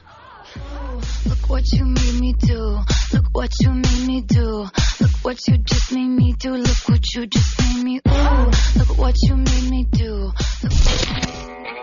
[1.27, 2.81] Look what you made me do.
[3.13, 4.69] Look what you made me do.
[5.01, 6.53] Look what you just made me do.
[6.55, 8.01] Look what you just made me.
[8.07, 8.51] Ooh.
[8.79, 10.33] Look what you made me do.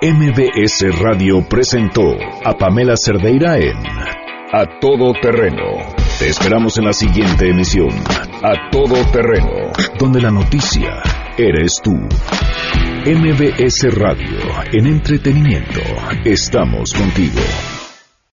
[0.02, 2.02] MBS Radio presentó
[2.44, 3.78] a Pamela Cerdeira en
[4.52, 5.96] A Todo Terreno.
[6.18, 7.90] Te esperamos en la siguiente emisión,
[8.44, 11.04] A Todo Terreno, donde la noticia
[11.38, 11.94] eres tú.
[13.06, 14.38] MBS Radio,
[14.72, 15.82] en entretenimiento,
[16.26, 17.42] estamos contigo.